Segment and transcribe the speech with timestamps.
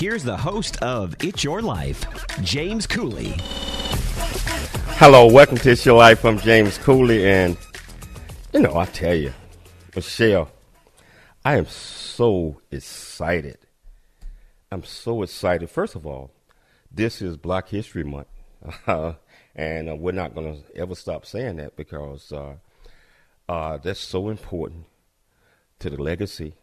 [0.00, 2.06] here's the host of It's Your Life,
[2.40, 3.34] James Cooley.
[4.96, 6.24] Hello, welcome to It's Your Life.
[6.24, 7.54] I'm James Cooley, and
[8.54, 9.34] you know, I tell you,
[9.94, 10.50] Michelle,
[11.44, 13.58] I am so excited.
[14.72, 15.68] I'm so excited.
[15.68, 16.30] First of all,
[16.90, 18.28] this is Black History Month,
[19.54, 22.54] and uh, we're not going to ever stop saying that because uh,
[23.50, 24.86] uh, that's so important
[25.78, 26.54] to the legacy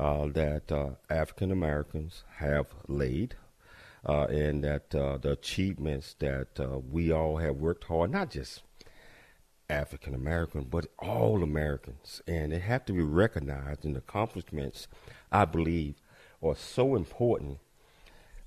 [0.00, 3.36] that uh, African Americans have laid,
[4.08, 8.62] uh, and that uh, the achievements that uh, we all have worked hard, not just
[9.68, 13.84] African American, but all Americans, and they have to be recognized.
[13.84, 14.88] And accomplishments,
[15.30, 15.96] I believe,
[16.42, 17.58] are so important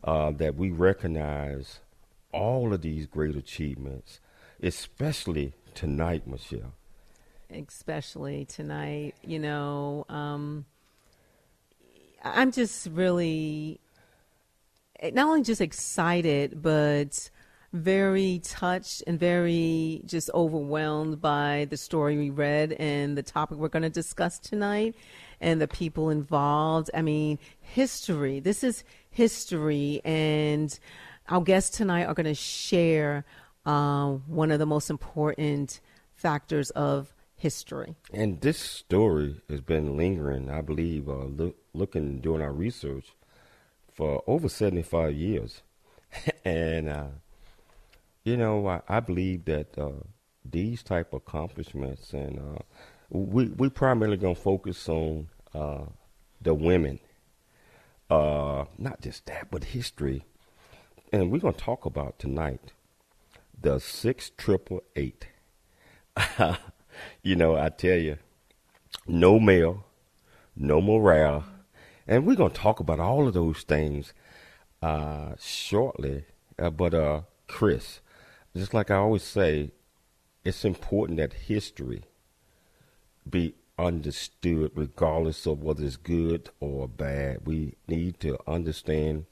[0.03, 1.79] uh, that we recognize
[2.31, 4.19] all of these great achievements,
[4.61, 6.73] especially tonight, Michelle.
[7.49, 10.05] Especially tonight, you know.
[10.09, 10.65] Um,
[12.23, 13.79] I'm just really
[15.01, 17.29] not only just excited, but
[17.73, 23.67] very touched and very just overwhelmed by the story we read and the topic we're
[23.67, 24.95] going to discuss tonight
[25.41, 26.89] and the people involved.
[26.93, 28.39] I mean, history.
[28.39, 30.77] This is history, and
[31.27, 33.25] our guests tonight are going to share
[33.65, 35.81] uh, one of the most important
[36.15, 37.93] factors of history.
[38.13, 43.07] And this story has been lingering, I believe, uh, look, looking doing our research
[43.93, 45.61] for over 75 years.
[46.45, 47.07] and, uh,
[48.23, 50.05] you know, I, I believe that uh,
[50.49, 52.61] these type of accomplishments, and uh,
[53.09, 55.83] we, we primarily going to focus on uh,
[56.41, 56.99] the women.
[58.09, 60.23] Uh, not just that, but history.
[61.11, 62.71] And we're going to talk about tonight
[63.61, 65.27] the six triple eight.
[67.21, 68.17] you know, I tell you,
[69.07, 69.85] no mail,
[70.55, 71.45] no morale,
[72.07, 74.13] and we're going to talk about all of those things
[74.81, 76.25] uh, shortly.
[76.59, 78.01] Uh, but, uh, Chris,
[78.55, 79.71] just like I always say,
[80.43, 82.03] it's important that history
[83.29, 87.45] be understood regardless of whether it's good or bad.
[87.45, 89.25] We need to understand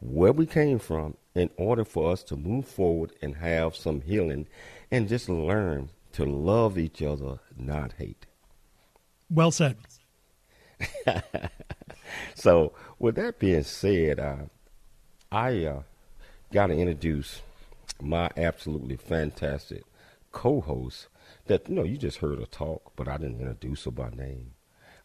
[0.00, 4.46] where we came from in order for us to move forward and have some healing
[4.90, 8.26] and just learn to love each other, not hate.
[9.28, 9.76] Well said.
[12.34, 14.36] so, with that being said, uh,
[15.32, 15.82] I uh,
[16.52, 17.42] got to introduce
[18.00, 19.82] my absolutely fantastic
[20.30, 21.08] co-host.
[21.46, 24.52] That you know, you just heard her talk, but I didn't introduce her by name.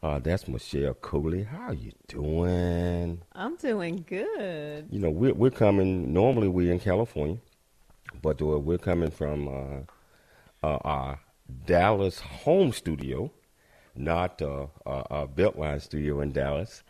[0.04, 1.44] Uh, that's Michelle Cooley.
[1.44, 3.22] How are you doing?
[3.34, 4.88] I'm doing good.
[4.92, 6.14] You know, we're we're coming.
[6.14, 7.40] Normally, we're in California,
[8.22, 9.48] but uh, we're coming from
[10.64, 11.20] uh, our
[11.66, 13.32] Dallas home studio
[14.00, 16.84] not uh, a Beltline studio in Dallas.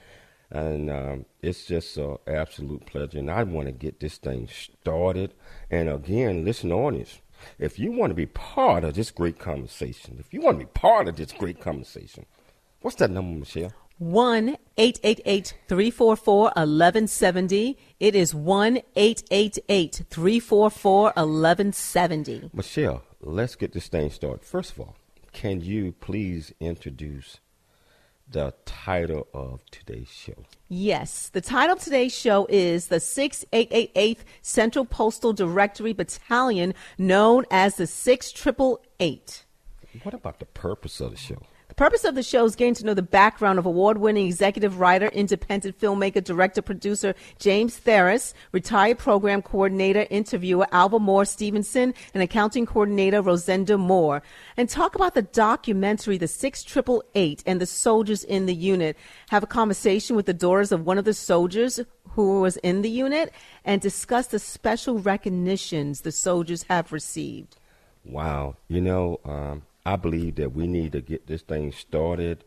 [0.52, 3.20] And um, it's just an absolute pleasure.
[3.20, 5.34] And I want to get this thing started.
[5.70, 7.20] And again, listen, audience,
[7.60, 10.72] if you want to be part of this great conversation, if you want to be
[10.72, 12.26] part of this great conversation,
[12.82, 13.74] what's that number, Michelle?
[14.00, 17.78] 1 888 344 1170.
[18.00, 22.50] It is 1 888 344 1170.
[22.54, 24.44] Michelle, let's get this thing started.
[24.44, 24.96] First of all,
[25.32, 27.40] can you please introduce
[28.30, 30.46] the title of today's show?
[30.68, 37.76] Yes, the title of today's show is the 6888th Central Postal Directory Battalion, known as
[37.76, 39.46] the 6888.
[40.04, 41.42] What about the purpose of the show?
[41.80, 44.82] The purpose of the show is getting to know the background of award winning executive
[44.82, 52.22] writer, independent filmmaker, director, producer James Theres, retired program coordinator, interviewer Alva Moore Stevenson, and
[52.22, 54.22] accounting coordinator Rosenda Moore,
[54.58, 58.98] and talk about the documentary The Six Triple Eight and the soldiers in the unit.
[59.30, 61.80] Have a conversation with the daughters of one of the soldiers
[62.10, 63.32] who was in the unit
[63.64, 67.56] and discuss the special recognitions the soldiers have received.
[68.04, 68.58] Wow.
[68.68, 72.44] You know, um, I believe that we need to get this thing started.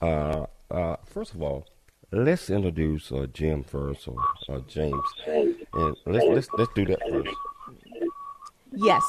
[0.00, 1.66] Uh, uh, first of all,
[2.10, 4.18] let's introduce uh, Jim first, or
[4.48, 5.56] uh, James, and
[6.06, 7.36] let's let's let's do that first.
[8.72, 9.02] Yes.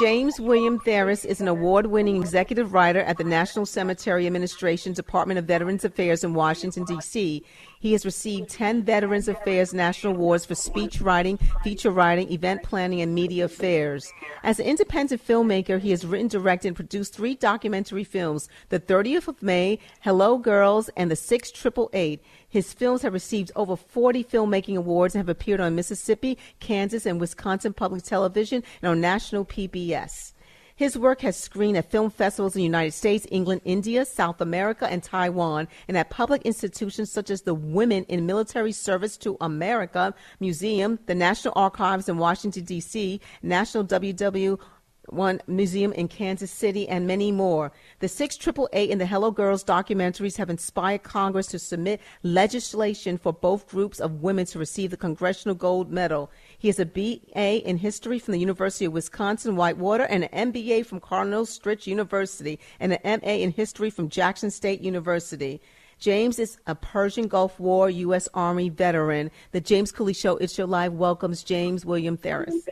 [0.00, 5.38] James William Theres is an award winning executive writer at the National Cemetery Administration Department
[5.38, 7.44] of Veterans Affairs in Washington, D.C.
[7.82, 13.00] He has received 10 Veterans Affairs National Awards for speech writing, feature writing, event planning,
[13.00, 14.08] and media affairs.
[14.44, 19.26] As an independent filmmaker, he has written, directed, and produced three documentary films The 30th
[19.26, 22.22] of May, Hello Girls, and The 6888.
[22.48, 27.18] His films have received over 40 filmmaking awards and have appeared on Mississippi, Kansas, and
[27.18, 30.34] Wisconsin public television and on national PBS.
[30.74, 34.86] His work has screened at film festivals in the United States, England, India, South America,
[34.90, 40.14] and Taiwan, and at public institutions such as the Women in Military Service to America
[40.40, 44.58] Museum, the National Archives in Washington, D.C., National WW
[45.08, 47.72] one museum in Kansas City, and many more.
[47.98, 53.18] The six triple eight and the Hello Girls documentaries have inspired Congress to submit legislation
[53.18, 56.30] for both groups of women to receive the Congressional Gold Medal.
[56.58, 60.86] He has a BA in history from the University of Wisconsin Whitewater and an MBA
[60.86, 65.60] from Cardinal Stritch University and an MA in history from Jackson State University.
[65.98, 68.28] James is a Persian Gulf War U.S.
[68.34, 69.30] Army veteran.
[69.52, 72.66] The James Cooley Show, It's Your Life, welcomes James William Theres.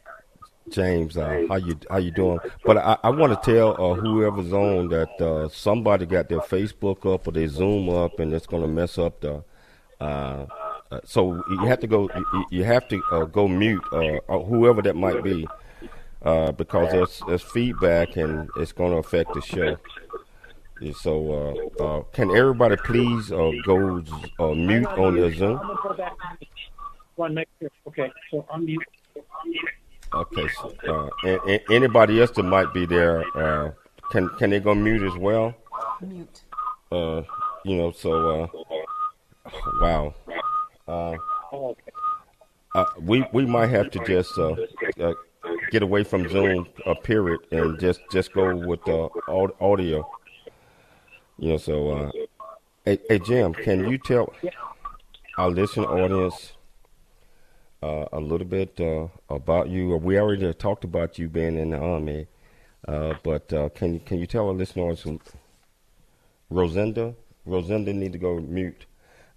[0.70, 2.38] James, uh, how you how you doing?
[2.64, 7.12] But I, I want to tell uh, whoever's on that uh, somebody got their Facebook
[7.12, 9.44] up or their Zoom up, and it's going to mess up the.
[10.00, 10.46] Uh,
[10.90, 12.08] uh, so you have to go.
[12.14, 13.82] You, you have to uh, go mute,
[14.28, 15.46] whoever that might be,
[16.22, 19.76] because there's there's feedback and it's going to affect the show.
[20.94, 24.02] So can everybody please go
[24.54, 25.60] mute on their Zoom?
[27.16, 27.70] One, make sure.
[27.86, 28.78] Okay, so unmute.
[30.12, 30.48] Okay.
[30.48, 33.70] So, uh, and, and anybody else that might be there, uh,
[34.10, 35.54] can can they go mute as well?
[36.00, 36.42] Mute.
[36.90, 37.22] Uh,
[37.64, 37.92] you know.
[37.92, 38.46] So, uh,
[39.80, 40.14] wow.
[40.88, 41.16] Uh,
[42.74, 44.56] uh, we we might have to just uh,
[45.00, 45.14] uh,
[45.70, 49.08] get away from Zoom, uh, period, and just just go with uh,
[49.60, 50.08] audio.
[51.38, 51.56] You know.
[51.56, 52.10] So, uh,
[52.84, 54.32] hey, hey Jim, can you tell
[55.38, 56.52] our listening audience?
[57.82, 59.96] Uh, a little bit uh, about you.
[59.96, 62.26] We already talked about you being in the army,
[62.86, 65.06] uh, but uh, can can you tell our listeners,
[66.50, 67.14] Rosenda?
[67.46, 68.86] Rosenda need to go mute.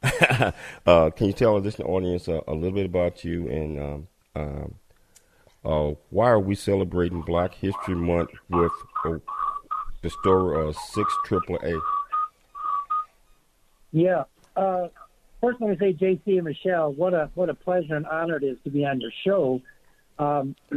[0.85, 4.75] Uh, can you tell our listening audience a, little bit about you and um, um,
[5.63, 8.73] uh, why are we celebrating Black History Month with
[10.01, 11.79] the story of six triple A?
[13.93, 14.23] Yeah
[15.43, 18.43] first, let me say, JC and Michelle, what a what a pleasure and honor it
[18.43, 19.61] is to be on your show.
[20.17, 20.55] Um,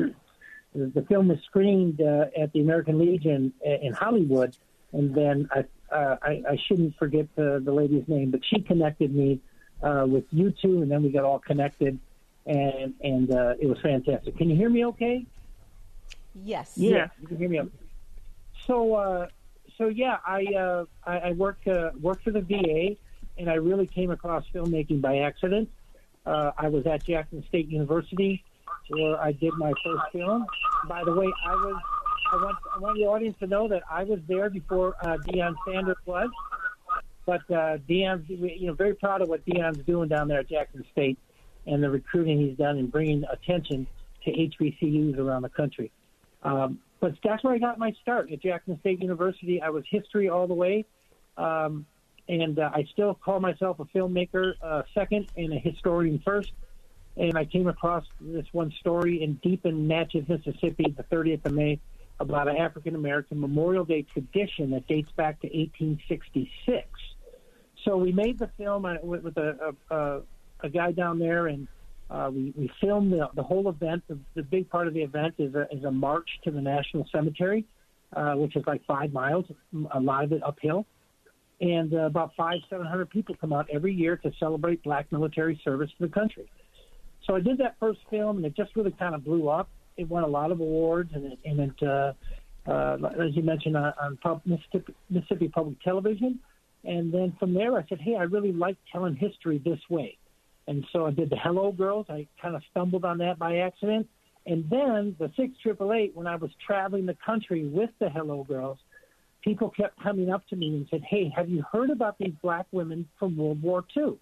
[0.74, 4.56] the film was screened uh, at the American Legion in Hollywood,
[4.92, 5.64] and then I
[5.94, 9.40] uh, I, I, shouldn't forget the, the lady's name, but she connected me
[9.84, 12.00] uh, with you two, and then we got all connected,
[12.44, 14.36] and and uh, it was fantastic.
[14.36, 14.84] Can you hear me?
[14.86, 15.24] Okay?
[16.34, 16.72] Yes.
[16.74, 17.06] Yeah, yeah.
[17.20, 17.60] you can hear me.
[17.60, 17.70] Okay.
[18.66, 19.28] So uh,
[19.78, 21.58] so yeah, I uh, I, I work
[22.00, 22.96] work for the VA
[23.38, 25.69] and I really came across filmmaking by accident.
[26.25, 28.45] Uh, I was at Jackson State University
[28.88, 30.47] where I did my first film.
[30.88, 31.83] By the way, I was
[32.33, 35.55] I want I want the audience to know that I was there before uh, Deion
[35.66, 36.31] Sanders was.
[37.25, 40.85] But uh, Deion's you know very proud of what Deion's doing down there at Jackson
[40.93, 41.19] State
[41.66, 43.87] and the recruiting he's done and bringing attention
[44.25, 45.90] to HBCUs around the country.
[46.43, 49.61] Um, but that's where I got my start at Jackson State University.
[49.61, 50.87] I was history all the way.
[51.37, 51.87] Um,
[52.28, 56.52] and uh, I still call myself a filmmaker uh, second and a historian first.
[57.16, 61.52] And I came across this one story in deep in Natchez, Mississippi, the 30th of
[61.52, 61.80] May,
[62.21, 66.87] about an African American Memorial Day tradition that dates back to 1866.
[67.85, 70.21] So we made the film uh, with, with a, a,
[70.61, 71.68] a guy down there, and
[72.11, 74.02] uh, we, we filmed the, the whole event.
[74.09, 77.06] The, the big part of the event is a, is a march to the National
[77.12, 77.64] Cemetery,
[78.14, 79.47] uh, which is like five miles,
[79.92, 80.85] a lot of it uphill
[81.60, 85.60] and uh, about five, seven hundred people come out every year to celebrate Black military
[85.64, 86.50] service to the country.
[87.26, 89.68] So I did that first film, and it just really kind of blew up.
[89.96, 92.12] It won a lot of awards, and it, and it uh,
[92.70, 96.38] uh, as you mentioned, on, on pub, Mississippi, Mississippi Public Television.
[96.84, 100.18] And then from there, I said, hey, I really like telling history this way.
[100.68, 102.06] And so I did the Hello Girls.
[102.08, 104.08] I kind of stumbled on that by accident.
[104.46, 108.44] And then the six triple eight, when I was traveling the country with the Hello
[108.44, 108.78] Girls,
[109.47, 112.67] people kept coming up to me and said, "Hey, have you heard about these black
[112.73, 114.19] women from World War II?"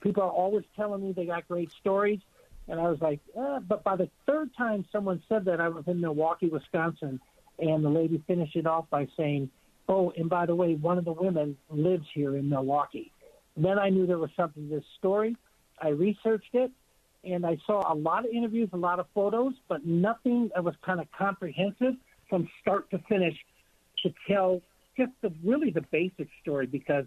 [0.00, 2.18] People are always telling me they got great stories,
[2.66, 3.60] and I was like, eh.
[3.60, 7.20] "But by the third time someone said that, I was in Milwaukee, Wisconsin,
[7.60, 9.48] and the lady finished it off by saying,
[9.88, 13.12] "Oh, and by the way, one of the women lives here in Milwaukee."
[13.56, 15.36] Then I knew there was something to this story.
[15.80, 16.72] I researched it,
[17.22, 20.74] and I saw a lot of interviews, a lot of photos, but nothing that was
[20.82, 21.94] kind of comprehensive
[22.28, 23.38] from start to finish
[24.04, 24.60] to tell
[24.96, 27.04] just the really the basic story because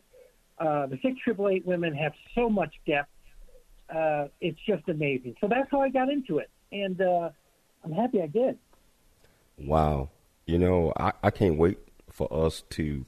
[0.59, 3.09] uh, the six triple eight women have so much depth.
[3.89, 5.35] Uh, it's just amazing.
[5.39, 7.29] So that's how I got into it, and uh,
[7.85, 8.57] I'm happy I did.
[9.57, 10.09] Wow,
[10.45, 11.77] you know, I, I can't wait
[12.11, 13.05] for us to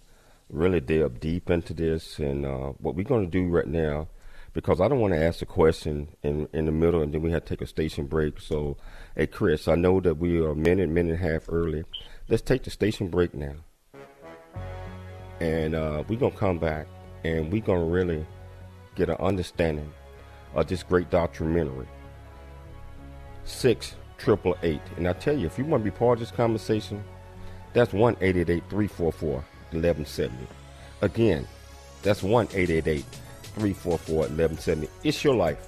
[0.50, 4.08] really delve deep into this, and uh, what we're going to do right now
[4.54, 7.32] because I don't want to ask a question in in the middle and then we
[7.32, 8.40] have to take a station break.
[8.40, 8.78] So,
[9.16, 11.84] hey, Chris, I know that we are a minute, minute and a half early.
[12.28, 13.56] Let's take the station break now,
[15.40, 16.88] and uh, we're gonna come back
[17.24, 18.26] and we're gonna really
[18.96, 19.92] get an understanding
[20.56, 21.88] of this great documentary.
[23.46, 26.32] Six triple eight, and I tell you, if you want to be part of this
[26.32, 27.04] conversation,
[27.74, 30.48] that's one eight eight eight three four four eleven seventy.
[31.02, 31.48] Again,
[32.02, 33.06] that's one eight eight eight.
[33.56, 34.88] 344 1170.
[35.04, 35.68] It's your life.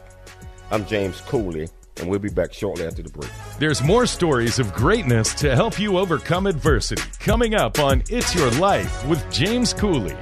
[0.71, 1.67] I'm James Cooley,
[1.97, 3.29] and we'll be back shortly after the break.
[3.59, 8.49] There's more stories of greatness to help you overcome adversity coming up on It's Your
[8.51, 10.15] Life with James Cooley.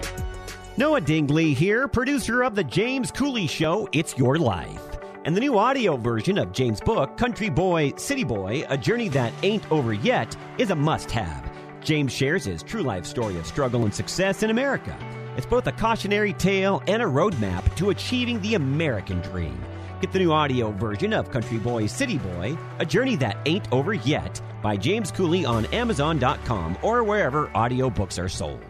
[0.78, 4.82] Noah Dingley here, producer of The James Cooley Show, It's Your Life.
[5.26, 9.34] And the new audio version of James' book, Country Boy, City Boy A Journey That
[9.44, 11.52] Ain't Over Yet, is a must have.
[11.82, 14.98] James shares his true life story of struggle and success in America.
[15.36, 19.62] It's both a cautionary tale and a roadmap to achieving the American dream.
[20.01, 23.94] Get the new audio version of Country Boy City Boy, A Journey That Ain't Over
[23.94, 28.62] Yet by James Cooley on Amazon.com or wherever audiobooks are sold.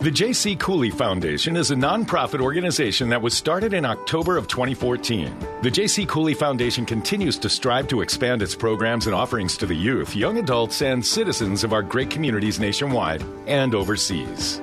[0.00, 0.54] The J.C.
[0.54, 5.36] Cooley Foundation is a nonprofit organization that was started in October of 2014.
[5.62, 6.06] The J.C.
[6.06, 10.38] Cooley Foundation continues to strive to expand its programs and offerings to the youth, young
[10.38, 14.62] adults, and citizens of our great communities nationwide and overseas.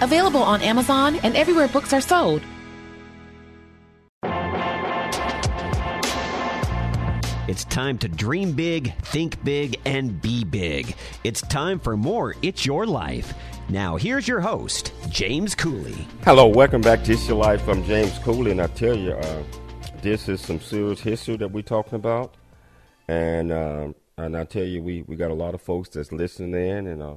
[0.00, 2.42] available on Amazon and everywhere books are sold.
[7.48, 10.94] It's time to dream big, think big, and be big.
[11.24, 13.32] It's time for more It's Your Life.
[13.70, 16.06] Now, here's your host, James Cooley.
[16.24, 17.66] Hello, welcome back to It's Your Life.
[17.66, 19.42] I'm James Cooley, and I tell you, uh,
[20.02, 22.34] this is some serious history that we're talking about.
[23.08, 26.52] And uh, and I tell you, we, we got a lot of folks that's listening
[26.52, 27.14] in, and uh,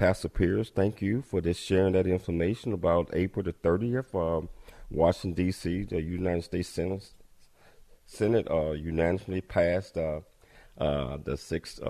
[0.00, 4.46] Pastor Pierce, thank you for this sharing that information about April the 30th, uh,
[4.90, 7.12] Washington, D.C., the United States Senate
[8.06, 10.20] Senate uh, unanimously passed uh,
[10.78, 11.80] uh, the sixth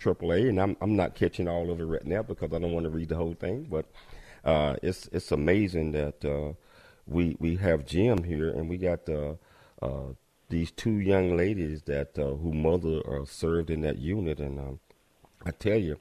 [0.00, 2.72] AAA, uh, and I'm I'm not catching all of it right now because I don't
[2.72, 3.86] want to read the whole thing, but
[4.44, 6.54] uh, it's it's amazing that uh,
[7.06, 9.08] we we have Jim here, and we got
[10.48, 14.80] these two young ladies that who mother served in that unit, and um,
[15.46, 15.98] I tell you,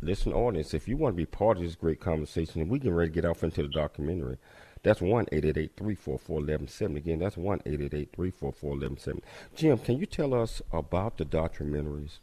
[0.00, 3.10] listen, audience, if you want to be part of this great conversation, we can ready
[3.10, 4.38] to get off into the documentary.
[4.82, 6.96] That's one eight eight eight three four four eleven seven.
[6.96, 9.22] Again, that's one eight eight eight three four four eleven seven.
[9.54, 12.18] Jim, can you tell us about the documentaries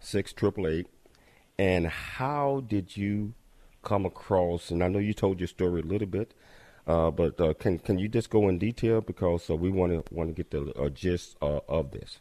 [0.00, 0.86] six triple eight,
[1.58, 3.34] and how did you
[3.82, 4.70] come across?
[4.70, 6.32] And I know you told your story a little bit,
[6.86, 10.14] uh, but uh, can can you just go in detail because uh, we want to
[10.14, 12.20] want to get the uh, gist uh, of this.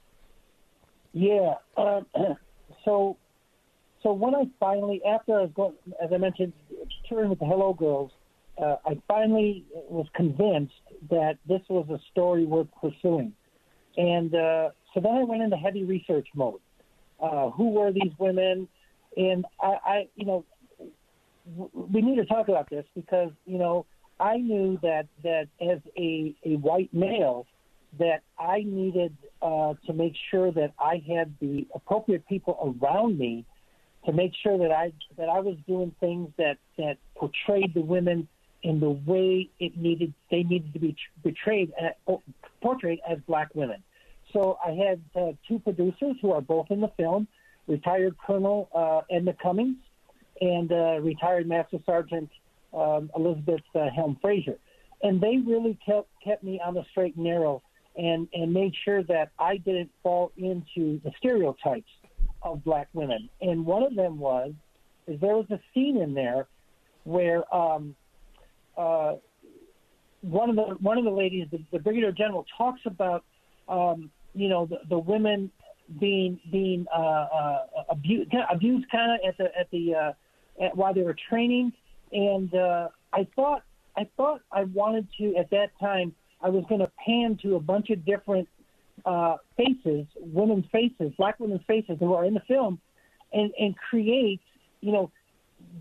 [1.14, 1.54] Yeah.
[1.78, 2.06] Um,
[2.84, 3.18] so,
[4.06, 6.54] so when I finally, after I was going, as I mentioned,
[7.10, 8.12] touring with the Hello Girls,
[8.62, 10.74] uh, I finally was convinced
[11.10, 13.34] that this was a story worth pursuing,
[13.98, 16.60] and uh, so then I went into heavy research mode.
[17.20, 18.68] Uh, who were these women?
[19.18, 20.46] And I, I, you know,
[21.74, 23.88] we need to talk about this because you know
[24.20, 27.48] I knew that that as a a white male
[27.98, 33.46] that I needed uh, to make sure that I had the appropriate people around me
[34.06, 38.28] to make sure that I that I was doing things that that portrayed the women
[38.64, 42.18] in the way it needed they needed to be portrayed uh,
[42.62, 43.84] portrayed as black women.
[44.34, 47.28] So I had uh, two producers who are both in the film,
[47.68, 49.78] retired Colonel uh, Edna Cummings
[50.42, 52.30] and uh, retired Master Sergeant
[52.74, 54.58] um, Elizabeth uh, Helm Frazier,
[55.02, 57.62] and they really kept kept me on the straight and narrow
[57.96, 61.90] and and made sure that I didn't fall into the stereotypes
[62.46, 63.30] of black women.
[63.42, 64.54] And one of them was
[65.08, 66.48] is there was a scene in there
[67.04, 67.96] where um,
[68.78, 69.14] uh,
[70.22, 73.24] one of the one of the ladies, the, the brigadier general, talks about
[73.68, 75.52] um, you know the, the women
[76.00, 80.94] being being uh, uh, abused abused kind of at the at the uh, at, while
[80.94, 81.74] they were training,
[82.12, 83.64] and uh, I thought
[83.96, 87.60] I thought I wanted to at that time I was going to pan to a
[87.60, 88.48] bunch of different
[89.04, 92.80] uh, faces, women's faces, black women's faces who are in the film,
[93.34, 94.42] and and create
[94.82, 95.12] you know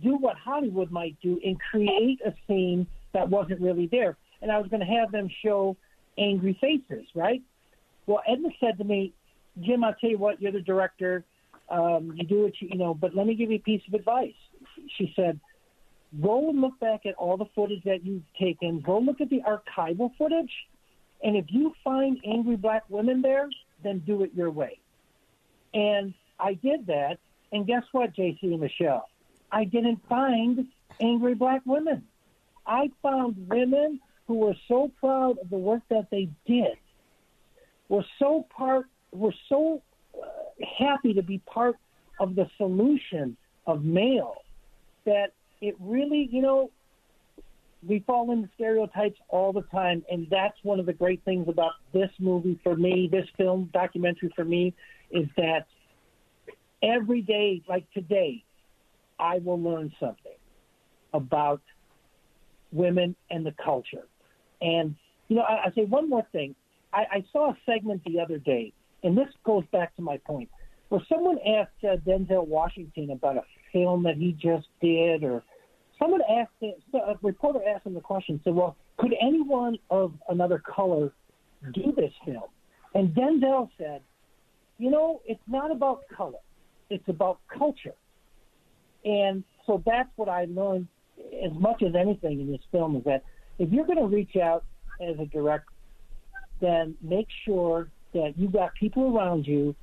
[0.03, 4.17] do what Hollywood might do and create a scene that wasn't really there.
[4.43, 5.77] And I was going to have them show
[6.19, 7.43] angry faces, right?
[8.07, 9.15] Well, Edna said to me,
[9.61, 11.25] Jim, I'll tell you what, you're the director.
[11.71, 13.95] Um, you do what you, you know, but let me give you a piece of
[13.95, 14.35] advice.
[14.99, 15.41] She said,
[16.23, 18.81] go and look back at all the footage that you've taken.
[18.81, 20.53] Go look at the archival footage.
[21.25, 23.49] And if you find angry black women there,
[23.83, 24.79] then do it your way.
[25.73, 27.19] And I did that.
[27.51, 29.09] And guess what, JC and Michelle?
[29.51, 30.67] I didn't find
[31.01, 32.05] angry black women.
[32.67, 36.77] I found women who were so proud of the work that they did,
[37.89, 39.83] were so part, were so
[40.15, 40.27] uh,
[40.79, 41.77] happy to be part
[42.21, 44.37] of the solution of mail
[45.05, 46.71] that it really, you know,
[47.87, 51.73] we fall into stereotypes all the time, and that's one of the great things about
[51.93, 54.75] this movie for me, this film documentary for me,
[55.11, 55.67] is that
[56.83, 58.45] every day, like today,
[59.19, 60.33] I will learn something
[61.13, 61.63] about
[62.73, 64.07] women and the culture.
[64.61, 64.97] And,
[65.29, 66.55] you know, I, I say one more thing.
[66.93, 70.49] I, I saw a segment the other day, and this goes back to my point,
[70.89, 75.43] where someone asked uh, Denzel Washington about a film that he just did, or
[75.99, 81.13] someone asked, a reporter asked him the question, said, well, could anyone of another color
[81.73, 82.45] do this film?
[82.95, 84.03] And Denzel said,
[84.79, 86.39] you know, it's not about color.
[86.91, 87.95] It's about culture.
[89.05, 90.89] And so that's what I learned
[91.45, 93.23] as much as anything in this film is that
[93.59, 94.65] if you're going to reach out
[95.01, 95.73] as a director,
[96.61, 99.75] then make sure that you've got people around you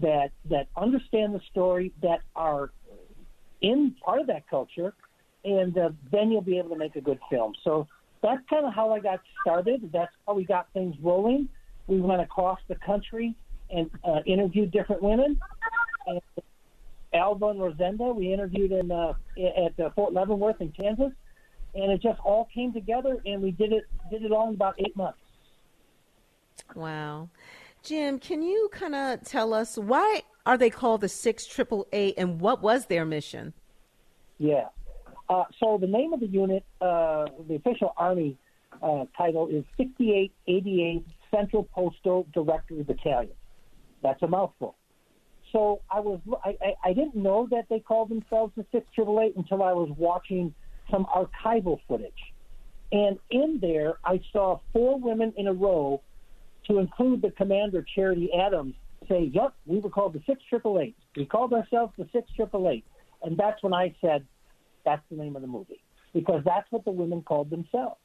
[0.00, 2.70] that that understand the story, that are
[3.60, 4.92] in part of that culture,
[5.44, 7.54] and uh, then you'll be able to make a good film.
[7.64, 7.86] So
[8.22, 9.90] that's kind of how I got started.
[9.92, 11.48] That's how we got things rolling.
[11.86, 13.34] We went across the country
[13.70, 15.38] and uh, interviewed different women.
[16.06, 16.20] And
[17.14, 18.14] Alva and Rosenda.
[18.14, 21.12] We interviewed in uh, at uh, Fort Leavenworth in Kansas,
[21.74, 24.74] and it just all came together, and we did it did it all in about
[24.78, 25.18] eight months.
[26.74, 27.28] Wow,
[27.82, 32.14] Jim, can you kind of tell us why are they called the Six Triple Eight,
[32.18, 33.54] and what was their mission?
[34.38, 34.68] Yeah,
[35.28, 38.36] uh, so the name of the unit, uh, the official Army
[38.82, 43.32] uh, title is 6888 Central Postal Directory Battalion.
[44.02, 44.76] That's a mouthful.
[45.52, 49.20] So I was I, I, I didn't know that they called themselves the six triple
[49.20, 50.52] eight until I was watching
[50.90, 52.12] some archival footage,
[52.92, 56.02] and in there I saw four women in a row,
[56.66, 58.74] to include the commander Charity Adams,
[59.08, 60.96] say, "Yep, we were called the six triple eight.
[61.16, 62.84] We called ourselves the six triple eight,"
[63.22, 64.26] and that's when I said,
[64.84, 67.96] "That's the name of the movie," because that's what the women called themselves.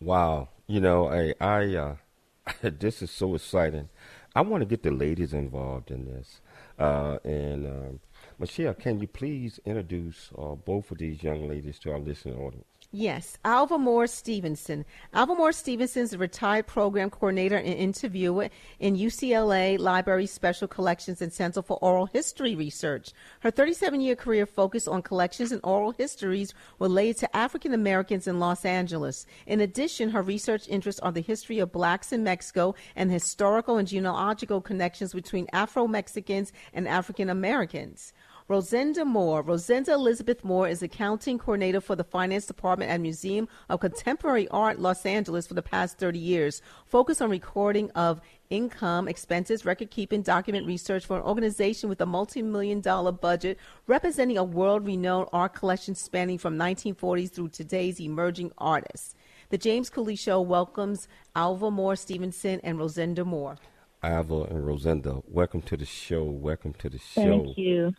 [0.00, 1.96] Wow, you know, I I uh,
[2.62, 3.88] this is so exciting.
[4.36, 6.40] I want to get the ladies involved in this.
[6.78, 8.00] Uh, and um,
[8.38, 12.66] Michelle, can you please introduce uh, both of these young ladies to our listening audience?
[12.96, 14.84] Yes, Alva Moore Stevenson.
[15.12, 21.20] Alva Moore Stevenson is a retired program coordinator and interviewer in UCLA Library Special Collections
[21.20, 23.10] and Center for Oral History Research.
[23.40, 28.38] Her 37 year career focused on collections and oral histories related to African Americans in
[28.38, 29.26] Los Angeles.
[29.44, 33.88] In addition, her research interests are the history of blacks in Mexico and historical and
[33.88, 38.12] genealogical connections between Afro Mexicans and African Americans.
[38.46, 39.42] Rosenda Moore.
[39.42, 44.78] Rosenda Elizabeth Moore is accounting coordinator for the finance department at Museum of Contemporary Art,
[44.78, 50.20] Los Angeles, for the past 30 years, focused on recording of income, expenses, record keeping,
[50.20, 55.28] document research for an organization with a multi million dollar budget representing a world renowned
[55.32, 59.14] art collection spanning from 1940s through today's emerging artists.
[59.48, 63.56] The James Cooley Show welcomes Alva Moore Stevenson and Rosenda Moore.
[64.04, 66.24] Alva and Rosenda, welcome to the show.
[66.24, 67.22] Welcome to the show.
[67.22, 67.94] Thank you.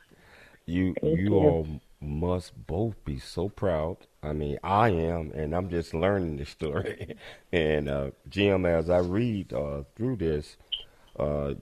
[0.65, 1.67] You Thank you all
[2.01, 3.97] must both be so proud.
[4.21, 7.15] I mean, I am, and I'm just learning the story.
[7.51, 10.57] and uh, Jim, as I read uh, through this,
[11.19, 11.53] uh,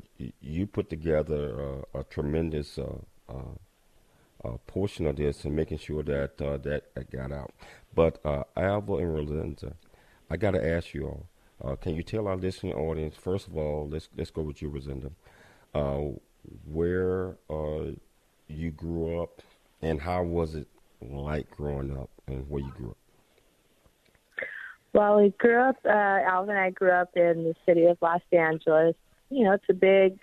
[0.42, 2.98] you put together uh, a tremendous uh,
[3.30, 3.56] uh,
[4.44, 7.54] uh, portion of this and making sure that uh, that got out.
[7.96, 9.74] But uh, Alva and Rolinda,
[10.30, 11.28] I got to ask you all.
[11.64, 13.88] Uh, can you tell our listening audience first of all?
[13.90, 15.12] Let's let's go with you, Rosenda.
[15.74, 16.18] Uh,
[16.66, 17.92] where uh,
[18.54, 19.42] you grew up,
[19.82, 20.68] and how was it
[21.02, 22.98] like growing up, and where you grew up?
[24.94, 28.22] Well, we grew up, uh, Alva and I grew up in the city of Los
[28.32, 28.96] Angeles.
[29.30, 30.20] You know, it's a big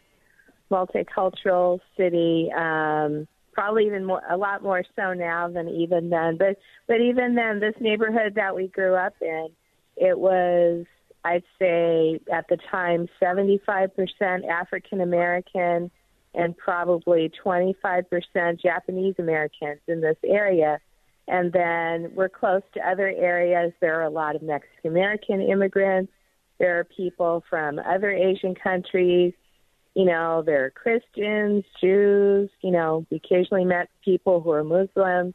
[0.71, 2.51] multicultural city.
[2.57, 6.37] Um, probably even more, a lot more so now than even then.
[6.37, 9.49] But, but even then, this neighborhood that we grew up in,
[9.97, 10.87] it was,
[11.25, 15.91] I'd say at the time, 75% African American
[16.35, 20.79] and probably 25% Japanese Americans in this area.
[21.27, 23.73] And then we're close to other areas.
[23.81, 26.13] There are a lot of Mexican American immigrants.
[26.59, 29.33] There are people from other Asian countries.
[29.95, 32.51] You know, there are Christians, Jews.
[32.63, 35.35] You know, we occasionally met people who are Muslim.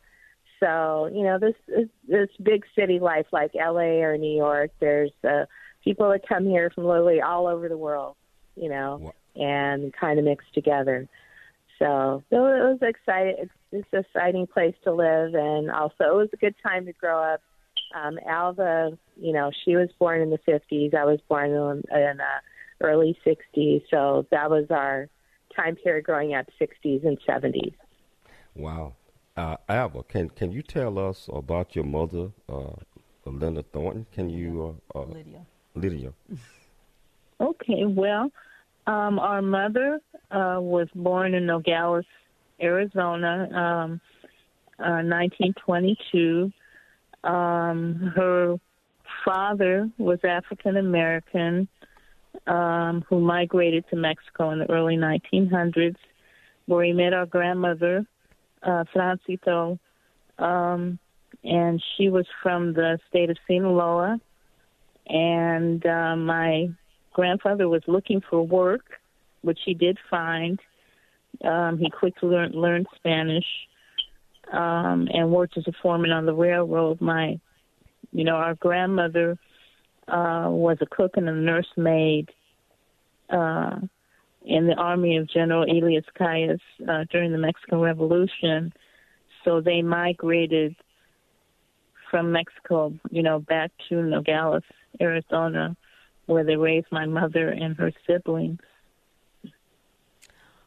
[0.59, 5.11] So, you know, this this, this big city life like LA or New York, there's
[5.23, 5.45] uh,
[5.83, 8.15] people that come here from literally all over the world,
[8.55, 11.07] you know, and kind of mixed together.
[11.79, 13.49] So so it was exciting.
[13.71, 17.21] It's an exciting place to live, and also it was a good time to grow
[17.21, 17.41] up.
[17.93, 20.93] Um, Alva, you know, she was born in the '50s.
[20.93, 22.39] I was born in, in uh,
[22.81, 25.09] early '60s, so that was our
[25.55, 27.73] time period growing up, '60s and '70s.
[28.55, 28.93] Wow,
[29.35, 32.71] uh, Alva, can can you tell us about your mother, uh,
[33.25, 34.05] Linda Thornton?
[34.13, 35.45] Can you, uh, uh, Lydia?
[35.75, 36.13] Lydia.
[37.41, 38.31] Okay, well,
[38.87, 39.99] um, our mother
[40.31, 42.05] uh, was born in Nogales,
[42.61, 44.01] Arizona, um,
[44.79, 46.51] uh, 1922.
[47.23, 48.55] Um, her
[49.23, 51.67] father was African American,
[52.47, 55.95] um, who migrated to Mexico in the early 1900s,
[56.67, 58.05] where he met our grandmother,
[58.61, 59.79] uh, Francito,
[60.37, 60.99] um,
[61.43, 64.19] and she was from the state of Sinaloa.
[65.07, 66.69] And uh, my
[67.15, 68.83] grandfather was looking for work,
[69.41, 70.59] which he did find.
[71.43, 73.45] Um, he quickly learned, learned Spanish
[74.51, 76.99] um, and worked as a foreman on the railroad.
[76.99, 77.39] My,
[78.11, 79.37] you know, our grandmother
[80.09, 82.29] uh, was a cook and a nursemaid
[83.29, 83.79] uh,
[84.43, 88.73] in the army of General Elias Calles uh, during the Mexican Revolution.
[89.45, 90.75] So they migrated
[92.11, 94.63] from Mexico, you know, back to Nogales,
[94.99, 95.77] Arizona,
[96.25, 98.59] where they raised my mother and her siblings.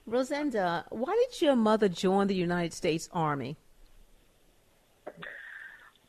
[0.06, 3.56] Rosenda, why did your mother join the United States Army?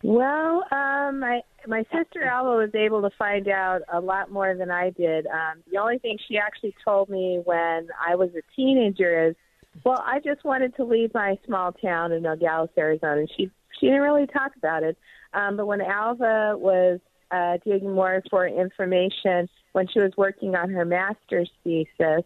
[0.02, 4.72] Well, um, my my sister Alva was able to find out a lot more than
[4.72, 5.28] I did.
[5.28, 9.36] Um, the only thing she actually told me when I was a teenager is,
[9.84, 13.22] well, I just wanted to leave my small town in Nogales, Arizona.
[13.22, 14.98] And she she didn't really talk about it.
[15.34, 20.70] Um, but when Alva was uh, digging more for information, when she was working on
[20.70, 22.24] her master's thesis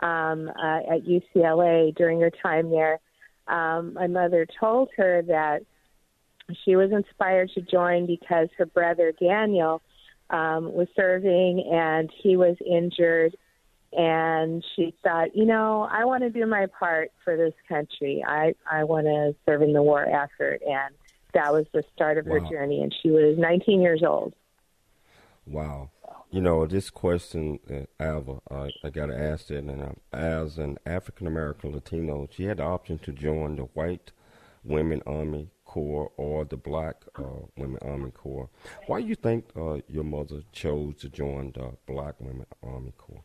[0.00, 3.00] um, uh, at UCLA during her time there,
[3.48, 5.62] um, my mother told her that
[6.64, 9.80] she was inspired to join because her brother Daniel
[10.30, 13.36] um, was serving and he was injured.
[13.92, 18.24] And she thought, you know, I want to do my part for this country.
[18.26, 20.62] I, I want to serve in the war effort.
[20.66, 20.94] And
[21.34, 22.82] that was the start of her journey.
[22.82, 24.34] And she was 19 years old.
[25.46, 25.90] Wow.
[26.30, 29.64] You know, this question, uh, Alva, I, I got to ask it.
[29.64, 34.10] And uh, as an African American Latino, she had the option to join the White
[34.64, 38.48] Women Army Corps or the Black uh, Women Army Corps.
[38.86, 43.22] Why do you think uh, your mother chose to join the Black Women Army Corps?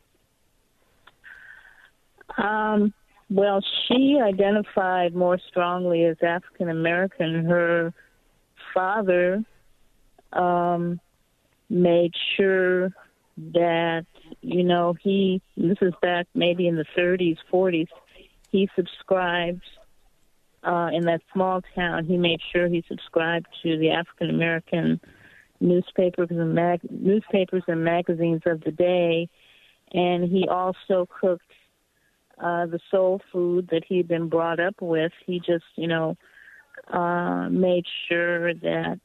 [2.38, 2.94] Um,
[3.30, 7.44] well, she identified more strongly as African American.
[7.44, 7.94] Her
[8.74, 9.44] father
[10.32, 11.00] um,
[11.68, 12.90] made sure
[13.52, 14.04] that,
[14.42, 17.86] you know, he, this is back maybe in the 30s, 40s,
[18.50, 19.62] he subscribed
[20.64, 22.04] uh, in that small town.
[22.04, 25.00] He made sure he subscribed to the African American
[25.60, 29.28] newspapers and mag- newspapers and magazines of the day,
[29.92, 31.49] and he also cooked
[32.40, 35.12] uh, the soul food that he'd been brought up with.
[35.26, 36.16] He just, you know,
[36.88, 38.98] uh, made sure that,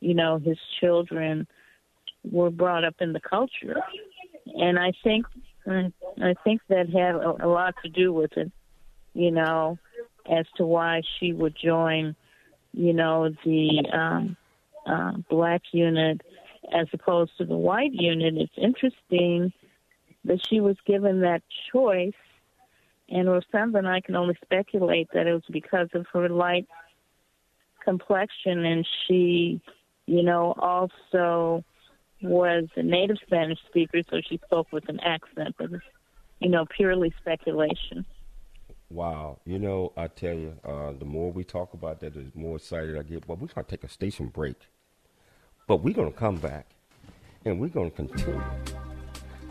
[0.00, 1.46] you know, his children
[2.24, 3.76] were brought up in the culture,
[4.46, 5.26] and I think,
[5.66, 8.50] I think that had a, a lot to do with it,
[9.14, 9.78] you know,
[10.30, 12.14] as to why she would join,
[12.72, 14.36] you know, the um,
[14.86, 16.20] uh, black unit
[16.72, 18.34] as opposed to the white unit.
[18.36, 19.52] It's interesting
[20.24, 21.42] that she was given that
[21.72, 22.12] choice
[23.08, 26.66] and Rosenda and I can only speculate that it was because of her light
[27.84, 29.60] complexion, and she,
[30.06, 31.64] you know, also
[32.22, 35.54] was a native Spanish speaker, so she spoke with an accent.
[35.58, 35.84] But it's,
[36.40, 38.04] you know, purely speculation.
[38.90, 42.56] Wow, you know, I tell you, uh, the more we talk about that, the more
[42.56, 43.26] excited I get.
[43.26, 44.56] But we're gonna take a station break,
[45.66, 46.66] but we're gonna come back,
[47.44, 48.42] and we're gonna continue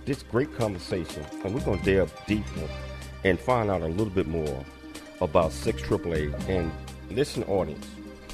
[0.06, 2.70] this great conversation, and we're gonna delve deeper
[3.24, 4.66] and find out a little bit more
[5.22, 6.34] about 6 AAA.
[6.50, 6.72] And
[7.10, 7.86] listen, audience,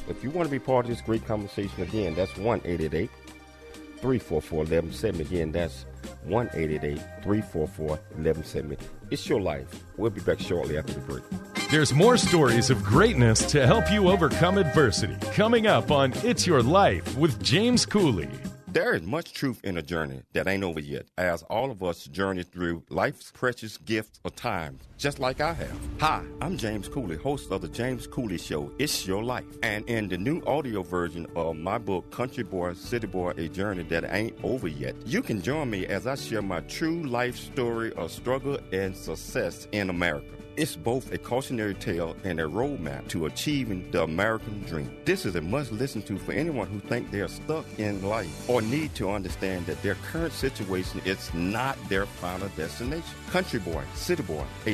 [0.07, 5.23] if you want to be part of this great conversation, again, that's 1 344 1170.
[5.23, 5.85] Again, that's
[6.23, 8.77] 1 344 1170.
[9.09, 9.67] It's your life.
[9.97, 11.23] We'll be back shortly after the break.
[11.69, 16.63] There's more stories of greatness to help you overcome adversity coming up on It's Your
[16.63, 18.29] Life with James Cooley.
[18.77, 22.05] There is much truth in a journey that ain't over yet, as all of us
[22.05, 25.79] journey through life's precious gifts of time, just like I have.
[25.99, 29.45] Hi, I'm James Cooley, host of the James Cooley Show, It's Your Life.
[29.63, 33.83] And in the new audio version of my book, Country Boy, City Boy, A Journey
[33.83, 37.93] That Ain't Over Yet, you can join me as I share my true life story
[37.93, 40.37] of struggle and success in America.
[40.57, 44.91] It's both a cautionary tale and a roadmap to achieving the American dream.
[45.05, 48.49] This is a must listen to for anyone who think they are stuck in life
[48.49, 53.03] or need to understand that their current situation is not their final destination.
[53.29, 54.73] Country Boy, City Boy, a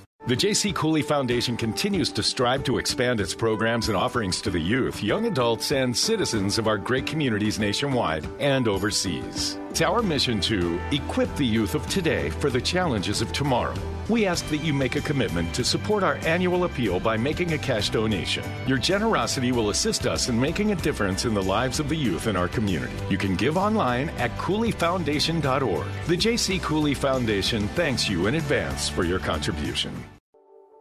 [0.27, 0.71] The J.C.
[0.73, 5.25] Cooley Foundation continues to strive to expand its programs and offerings to the youth, young
[5.25, 9.57] adults, and citizens of our great communities nationwide and overseas.
[9.71, 13.73] It's our mission to equip the youth of today for the challenges of tomorrow.
[14.09, 17.57] We ask that you make a commitment to support our annual appeal by making a
[17.57, 18.43] cash donation.
[18.67, 22.27] Your generosity will assist us in making a difference in the lives of the youth
[22.27, 22.93] in our community.
[23.09, 25.87] You can give online at CooleyFoundation.org.
[26.07, 26.59] The J.C.
[26.59, 29.93] Cooley Foundation thanks you in advance for your contribution.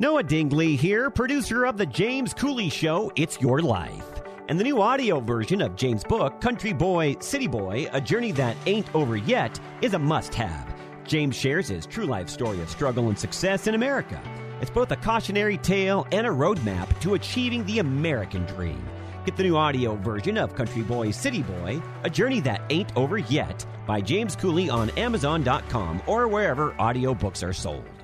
[0.01, 4.03] Noah Dingley here, producer of The James Cooley Show, It's Your Life.
[4.49, 8.57] And the new audio version of James' book, Country Boy, City Boy A Journey That
[8.67, 10.80] Ain't Over Yet, is a must have.
[11.11, 14.23] James shares his true life story of struggle and success in America.
[14.61, 18.81] It's both a cautionary tale and a roadmap to achieving the American dream.
[19.25, 23.19] Get the new audio version of Country Boy, City Boy A Journey That Ain't Over
[23.19, 28.00] Yet by James Cooley on Amazon.com or wherever audiobooks are sold.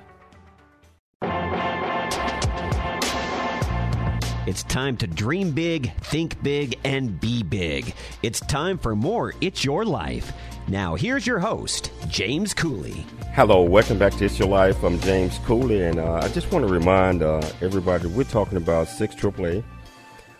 [4.47, 7.93] It's time to dream big, think big, and be big.
[8.23, 10.31] It's time for more It's Your Life.
[10.69, 13.05] Now, here's your host, James Cooley.
[13.33, 14.81] Hello, welcome back to It's Your Life.
[14.85, 18.87] I'm James Cooley, and uh, I just want to remind uh, everybody we're talking about
[18.87, 19.65] 6 AAA,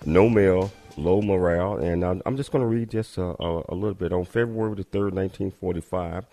[0.06, 3.94] no mail, low morale, and I'm just going to read just a, a, a little
[3.94, 4.14] bit.
[4.14, 6.28] On February the 3rd, 1945,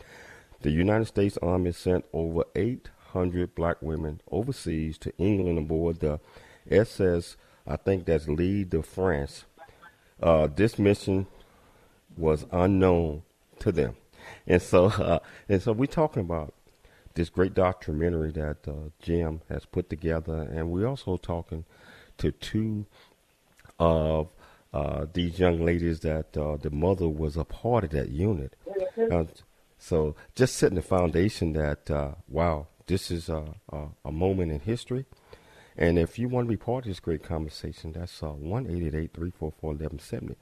[0.61, 6.21] the United States Army sent over 800 black women overseas to England aboard the
[6.71, 9.44] SS I think that's L'Île de France.
[10.22, 11.27] Uh, this mission
[12.16, 13.22] was unknown
[13.59, 13.96] to them,
[14.46, 16.55] and so uh, and so we're talking about
[17.14, 21.64] this great documentary that uh, Jim has put together, and we're also talking
[22.18, 22.87] to two
[23.79, 24.29] of
[24.72, 28.55] uh, these young ladies that uh, the mother was a part of that unit.
[29.11, 29.24] Uh,
[29.79, 34.61] So just setting the foundation that uh, wow, this is a, a, a, moment in
[34.61, 35.05] history.
[35.77, 38.83] And if you want to be part of this great conversation, that's uh, one eight
[38.83, 40.37] eight eight three four four eleven seventy.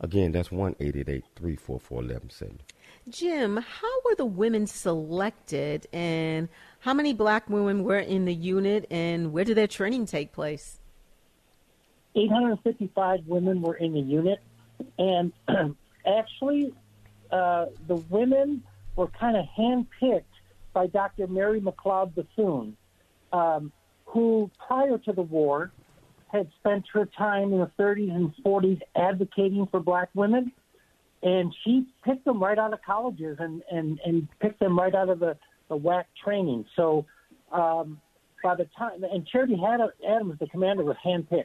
[0.00, 2.64] Again, that's one eight eight eight three four four eleven seventy.
[3.08, 6.48] Jim, how were the women selected, and
[6.80, 10.80] how many black women were in the unit, and where did their training take place?
[12.14, 14.40] 855 women were in the unit,
[14.98, 15.32] and
[16.06, 16.74] actually,
[17.30, 18.62] uh, the women
[18.96, 20.24] were kind of handpicked
[20.72, 21.26] by Dr.
[21.26, 22.76] Mary McLeod Bethune,
[23.32, 23.72] um,
[24.12, 25.72] who prior to the war
[26.28, 30.52] had spent her time in the 30s and 40s advocating for black women.
[31.22, 35.08] And she picked them right out of colleges and, and, and picked them right out
[35.08, 35.36] of the,
[35.68, 36.64] the WAC training.
[36.76, 37.04] So
[37.52, 38.00] um,
[38.42, 41.44] by the time, and Charity had Adams, the commander, was handpicked.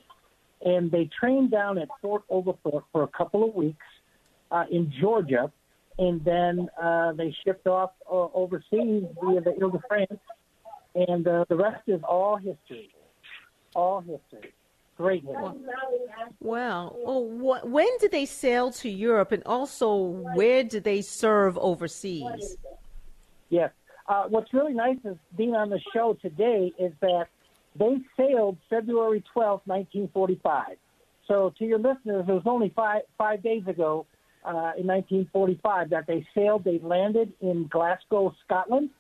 [0.63, 3.85] And they trained down at Fort Oglethorpe for a couple of weeks
[4.51, 5.51] uh, in Georgia
[5.97, 10.19] and then uh, they shipped off uh, overseas via the Ile de France,
[10.95, 12.89] and uh, the rest is all history.
[13.75, 14.53] All history.
[14.97, 15.59] Great history.
[16.39, 16.95] Wow.
[16.97, 22.57] Well, wh- when did they sail to Europe, and also where did they serve overseas?
[23.49, 23.71] Yes.
[24.07, 27.25] Uh, what's really nice is being on the show today is that
[27.77, 30.77] they sailed February 12, 1945.
[31.27, 34.05] So to your listeners, it was only five five days ago
[34.45, 36.63] uh, in 1945 that they sailed.
[36.63, 38.91] They landed in Glasgow, Scotland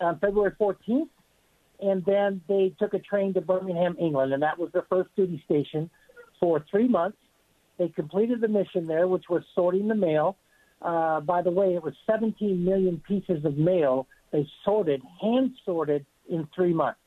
[0.00, 1.08] on February 14th,
[1.80, 5.42] and then they took a train to Birmingham, England, and that was their first duty
[5.44, 5.90] station
[6.40, 7.18] for three months.
[7.78, 10.36] They completed the mission there, which was sorting the mail.
[10.80, 16.04] Uh, by the way, it was 17 million pieces of mail they sorted, hand sorted
[16.28, 16.98] in three months.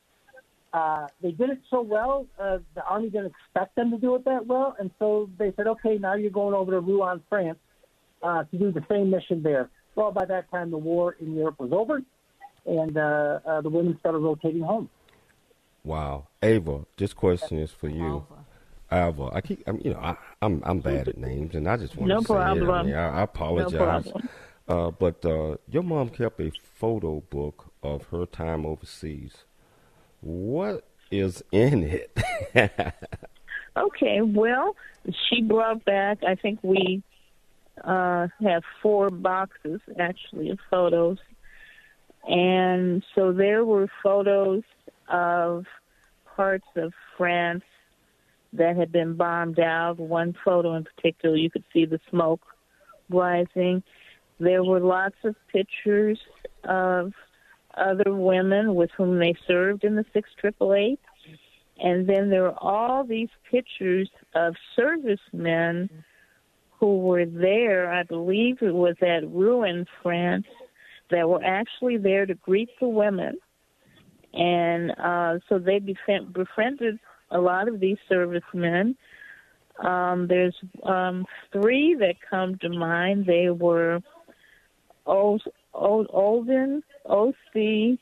[0.71, 4.23] Uh, they did it so well, uh, the Army didn't expect them to do it
[4.25, 7.57] that well, and so they said, okay, now you're going over to Rouen, France,
[8.21, 9.69] uh, to do the same mission there.
[9.95, 12.01] Well, by that time, the war in Europe was over,
[12.65, 14.89] and uh, uh, the women started rotating home.
[15.83, 18.25] Wow, Ava, this question is for you.
[18.91, 21.77] Ava, I keep, I'm, you know, I, am I'm, I'm bad at names, and I
[21.77, 22.69] just want no to say it.
[22.69, 24.05] I, mean, I, I apologize.
[24.05, 24.21] No
[24.67, 29.45] uh, but uh, your mom kept a photo book of her time overseas.
[30.21, 32.17] What is in it?
[33.77, 34.75] okay, well,
[35.27, 36.19] she brought back.
[36.27, 37.01] I think we
[37.83, 41.17] uh, have four boxes actually of photos.
[42.27, 44.63] And so there were photos
[45.07, 45.65] of
[46.35, 47.63] parts of France
[48.53, 49.99] that had been bombed out.
[49.99, 52.41] One photo in particular, you could see the smoke
[53.09, 53.83] rising.
[54.39, 56.19] There were lots of pictures
[56.63, 57.13] of
[57.75, 60.99] other women with whom they served in the 6888.
[61.81, 65.89] And then there were all these pictures of servicemen
[66.79, 70.45] who were there, I believe it was at Rouen, France,
[71.11, 73.37] that were actually there to greet the women.
[74.33, 76.99] And uh, so they befriend, befriended
[77.31, 78.95] a lot of these servicemen.
[79.83, 83.25] Um, there's um, three that come to mind.
[83.25, 84.01] They were
[85.05, 85.39] o-
[85.73, 87.99] o- Olden, O.C.,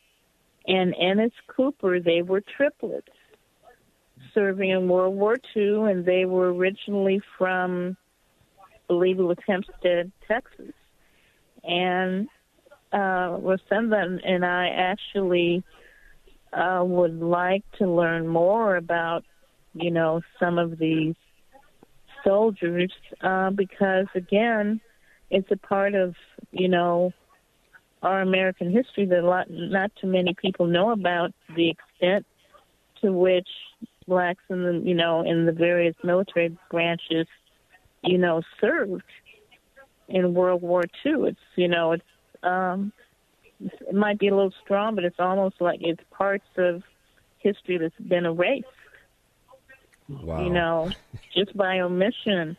[0.67, 1.99] and Ennis Cooper.
[2.01, 3.07] They were triplets
[4.33, 7.95] serving in World War II, and they were originally from
[8.87, 10.73] believe it was Hempstead, Texas.
[11.63, 12.27] And
[12.93, 15.63] uh, Rosenda and I actually
[16.53, 19.23] uh, would like to learn more about,
[19.73, 21.15] you know, some of these
[22.23, 24.81] soldiers uh, because, again,
[25.29, 26.15] it's a part of,
[26.51, 27.11] you know,
[28.01, 32.25] our American history that a lot, not too many people know about the extent
[33.01, 33.49] to which
[34.07, 37.27] blacks in the, you know, in the various military branches
[38.03, 39.03] you know, served
[40.07, 41.27] in World War II.
[41.27, 42.03] It's you know, it's
[42.43, 42.91] um,
[43.59, 46.83] it might be a little strong, but it's almost like it's parts of
[47.39, 48.67] history that's been erased.
[50.09, 50.43] Wow.
[50.43, 50.91] You know,
[51.33, 52.57] just by omission.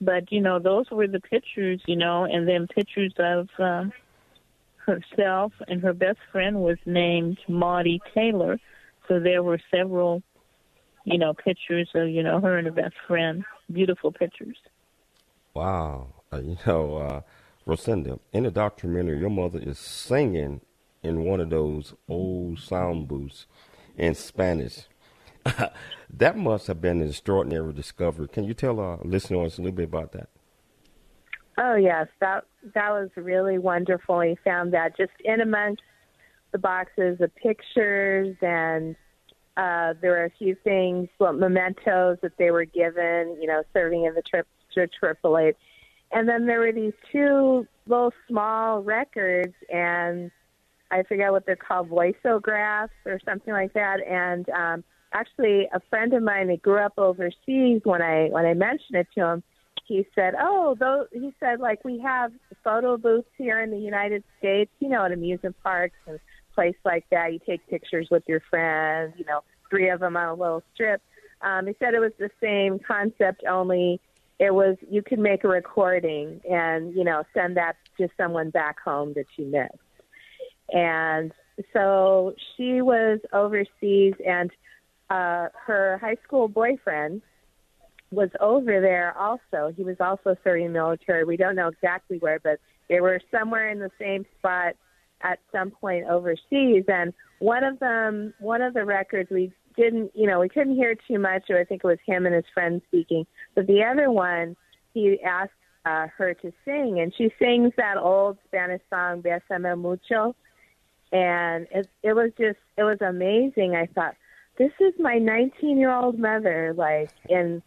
[0.00, 1.80] But you know, those were the pictures.
[1.86, 3.92] You know, and then pictures of um,
[4.78, 8.58] herself and her best friend was named Maudie Taylor.
[9.08, 10.22] So there were several,
[11.04, 13.44] you know, pictures of you know her and her best friend.
[13.72, 14.56] Beautiful pictures.
[15.54, 16.14] Wow.
[16.32, 17.20] Uh, you know, uh,
[17.70, 20.60] In the documentary, your mother is singing
[21.04, 23.46] in one of those old sound booths
[23.96, 24.88] in Spanish.
[26.10, 28.26] that must have been an extraordinary discovery.
[28.26, 30.28] Can you tell our listeners a little bit about that?
[31.58, 32.44] Oh yes, that
[32.74, 34.18] that was really wonderful.
[34.18, 35.82] We found that just in amongst
[36.52, 38.96] the boxes of pictures, and
[39.56, 43.36] uh, there were a few things, well, mementos that they were given.
[43.40, 45.56] You know, serving in the trip to Triple Eight.
[46.12, 50.30] And then there were these two little small records, and
[50.90, 53.98] I forget what they're called, voiceographs or something like that.
[54.06, 58.54] And um, actually, a friend of mine that grew up overseas, when I when I
[58.54, 59.42] mentioned it to him,
[59.86, 62.32] he said, "Oh, those," he said, "like we have
[62.64, 66.18] photo booths here in the United States, you know, at amusement parks and
[66.54, 67.32] place like that.
[67.32, 71.02] You take pictures with your friends, you know, three of them on a little strip."
[71.42, 74.00] Um, he said it was the same concept, only
[74.40, 78.80] it was you could make a recording and you know send that to someone back
[78.80, 79.74] home that you missed.
[80.72, 81.30] And
[81.74, 84.50] so she was overseas, and
[85.10, 87.20] uh, her high school boyfriend
[88.10, 89.72] was over there also.
[89.76, 91.24] He was also serving military.
[91.24, 94.74] We don't know exactly where, but they were somewhere in the same spot
[95.20, 96.84] at some point overseas.
[96.88, 100.94] And one of them, one of the records we didn't, you know, we couldn't hear
[101.06, 103.26] too much, or I think it was him and his friend speaking.
[103.54, 104.56] But the other one,
[104.94, 105.52] he asked
[105.84, 110.34] uh, her to sing, and she sings that old Spanish song, Besame Mucho.
[111.12, 113.74] And it, it was just, it was amazing.
[113.74, 114.14] I thought,
[114.58, 117.62] this is my 19 year old mother, like, in,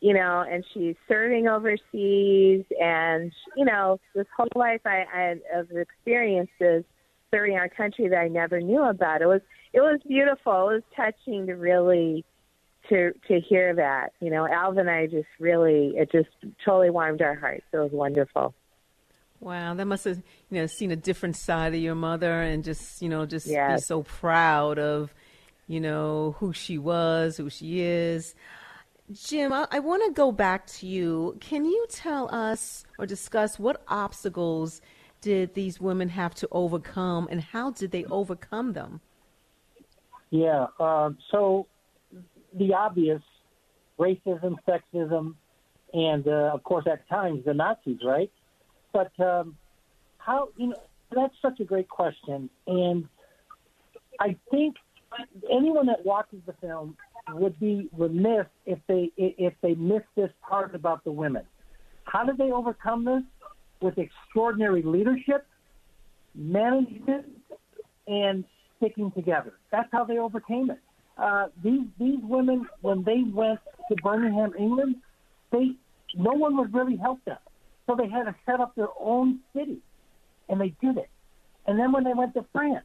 [0.00, 5.70] you know, and she's serving overseas, and, you know, this whole life I, I of
[5.70, 6.84] experiences
[7.30, 9.22] serving our country that I never knew about.
[9.22, 9.40] It was,
[9.72, 10.68] it was beautiful.
[10.68, 12.24] It was touching to really
[12.88, 14.12] to to hear that.
[14.20, 16.28] You know, Alva and I just really it just
[16.64, 17.64] totally warmed our hearts.
[17.72, 18.54] It was wonderful.
[19.40, 23.02] Wow, that must have you know seen a different side of your mother, and just
[23.02, 23.80] you know just Yes.
[23.80, 25.12] be so proud of
[25.66, 28.34] you know who she was, who she is.
[29.12, 31.36] Jim, I, I want to go back to you.
[31.40, 34.80] Can you tell us or discuss what obstacles
[35.20, 39.00] did these women have to overcome, and how did they overcome them?
[40.30, 40.66] Yeah.
[40.80, 41.66] Um, so
[42.56, 43.22] the obvious
[43.98, 45.34] racism, sexism,
[45.92, 48.30] and uh, of course at times the Nazis, right?
[48.92, 49.56] But um,
[50.18, 50.76] how you know
[51.14, 53.08] that's such a great question, and
[54.20, 54.76] I think
[55.50, 56.96] anyone that watches the film
[57.30, 61.44] would be remiss if they if they miss this part about the women.
[62.04, 63.22] How did they overcome this?
[63.80, 65.46] With extraordinary leadership,
[66.34, 67.26] management,
[68.06, 68.44] and
[68.76, 69.54] sticking together.
[69.70, 70.78] That's how they overcame it.
[71.16, 74.96] Uh, these these women, when they went to Birmingham, England,
[75.50, 75.72] they
[76.14, 77.38] no one would really help them,
[77.86, 79.78] so they had to set up their own city,
[80.48, 81.10] and they did it.
[81.66, 82.84] And then when they went to France,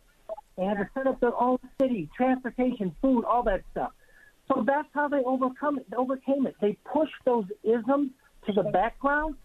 [0.58, 3.92] they had to set up their own city, transportation, food, all that stuff.
[4.48, 5.86] So that's how they overcome it.
[5.96, 6.56] Overcame it.
[6.60, 8.12] They pushed those isms
[8.46, 9.36] to the background.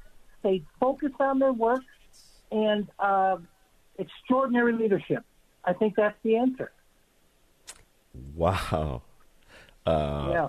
[0.43, 1.83] They focused on their work
[2.51, 3.37] and uh,
[3.99, 5.25] extraordinary leadership.
[5.65, 6.73] I think that's the answer.
[8.35, 9.03] Wow.
[9.87, 10.49] Uh, Yeah.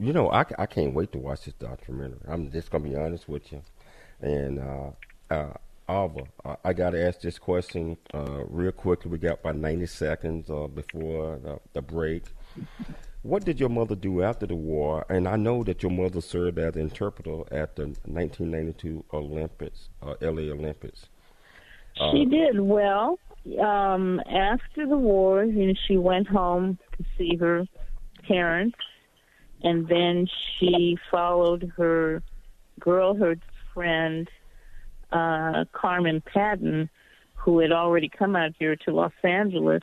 [0.00, 2.20] You know, I, I can't wait to watch this documentary.
[2.28, 3.60] I'm just gonna be honest with you,
[4.20, 4.90] and uh,
[5.34, 5.52] uh,
[5.88, 9.10] Alva, uh, I gotta ask this question uh, real quickly.
[9.10, 12.22] We got about 90 seconds uh, before the, the break.
[13.22, 15.04] What did your mother do after the war?
[15.08, 20.14] And I know that your mother served as an interpreter at the 1992 Olympics, uh,
[20.20, 21.06] LA Olympics.
[21.98, 23.18] Uh, She did well.
[23.60, 27.64] Um, after the war, you know, she went home to see her
[28.26, 28.76] parents,
[29.62, 30.28] and then
[30.58, 32.22] she followed her
[32.78, 33.40] girlhood
[33.74, 34.28] friend,
[35.12, 36.90] uh, Carmen Patton,
[37.34, 39.82] who had already come out here to Los Angeles.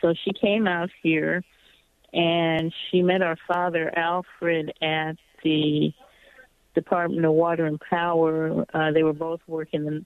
[0.00, 1.42] So she came out here,
[2.12, 5.92] and she met our father, Alfred, at the
[6.74, 8.66] Department of Water and Power.
[8.74, 10.04] Uh, they were both working the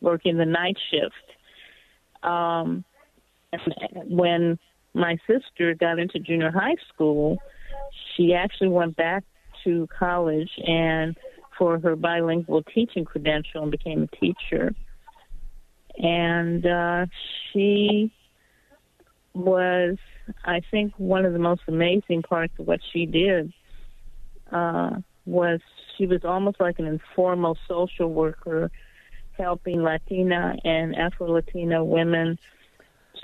[0.00, 1.14] working the night shift.
[2.22, 2.84] Um,
[4.06, 4.58] when
[4.94, 7.38] my sister got into junior high school,
[8.14, 9.24] she actually went back
[9.64, 11.16] to college and
[11.58, 14.74] for her bilingual teaching credential and became a teacher.
[15.96, 17.06] And uh,
[17.52, 18.12] she
[19.34, 19.96] was,
[20.44, 23.52] I think, one of the most amazing parts of what she did
[24.52, 24.96] uh,
[25.26, 25.60] was
[25.96, 28.70] she was almost like an informal social worker
[29.36, 32.38] helping Latina and Afro Latina women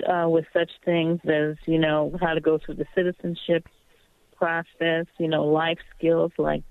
[0.07, 3.67] uh, with such things as, you know, how to go through the citizenship
[4.35, 6.63] process, you know, life skills like,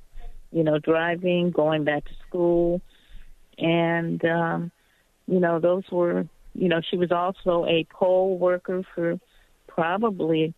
[0.52, 2.80] you know, driving, going back to school.
[3.58, 4.72] And, um,
[5.26, 9.18] you know, those were, you know, she was also a poll worker for
[9.68, 10.54] probably,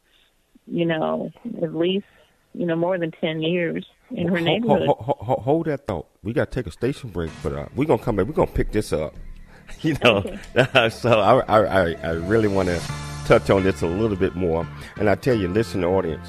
[0.67, 1.31] you know,
[1.63, 2.07] at least,
[2.55, 4.87] you know, more than 10 years in her Ho- neighborhood.
[4.87, 6.07] ho- ho- ho- hold that thought.
[6.23, 8.27] We got to take a station break, but uh, we're gonna come back.
[8.27, 9.15] We're gonna pick this up.
[9.83, 10.23] You know,
[10.91, 12.81] so I, I, I, I really want to
[13.25, 14.65] touch on this a little bit more.
[14.97, 16.29] And I tell you, listen, audience,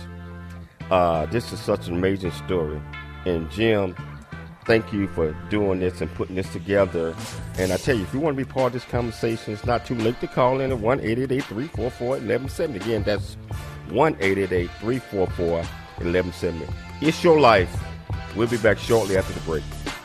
[0.90, 2.82] uh, this is such an amazing story.
[3.26, 3.96] And Jim,
[4.66, 7.16] thank you for doing this and putting this together.
[7.58, 9.86] And I tell you, if you want to be part of this conversation, it's not
[9.86, 12.80] too late to call in at 1 344 1170.
[12.80, 13.36] Again, that's
[13.90, 16.68] 1 344 1170.
[17.02, 17.72] It's your life.
[18.36, 19.64] We'll be back shortly after the break.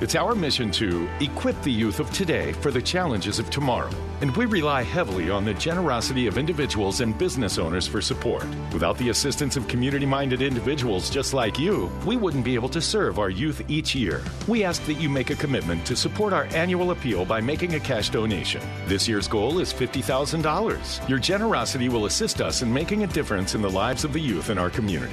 [0.00, 3.90] It's our mission to equip the youth of today for the challenges of tomorrow,
[4.22, 8.46] and we rely heavily on the generosity of individuals and business owners for support.
[8.72, 12.80] Without the assistance of community minded individuals just like you, we wouldn't be able to
[12.80, 14.22] serve our youth each year.
[14.48, 17.80] We ask that you make a commitment to support our annual appeal by making a
[17.80, 18.62] cash donation.
[18.86, 21.08] This year's goal is $50,000.
[21.10, 24.48] Your generosity will assist us in making a difference in the lives of the youth
[24.48, 25.12] in our community.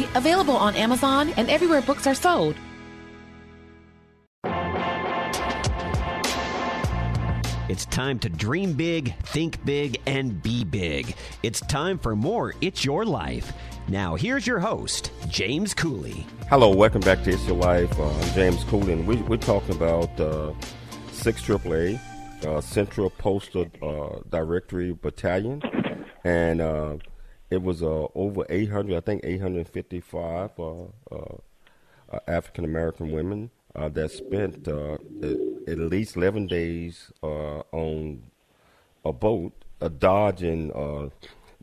[0.15, 2.55] available on Amazon and everywhere books are sold.
[7.69, 11.15] It's time to dream big, think big, and be big.
[11.41, 13.53] It's time for more It's Your Life.
[13.87, 16.25] Now, here's your host, James Cooley.
[16.49, 17.97] Hello, welcome back to It's Your Life.
[17.97, 20.53] Uh, I'm James Cooley, and we, we're talking about uh,
[21.13, 21.99] six triple eight,
[22.45, 25.61] uh, Central Postal uh, Directory Battalion.
[26.25, 26.97] And uh,
[27.51, 33.89] it was uh, over 800, I think 855 uh, uh, uh, African American women uh,
[33.89, 34.93] that spent uh,
[35.67, 38.23] at, least 11 days uh, on
[39.03, 39.51] a boat,
[39.99, 40.71] dodging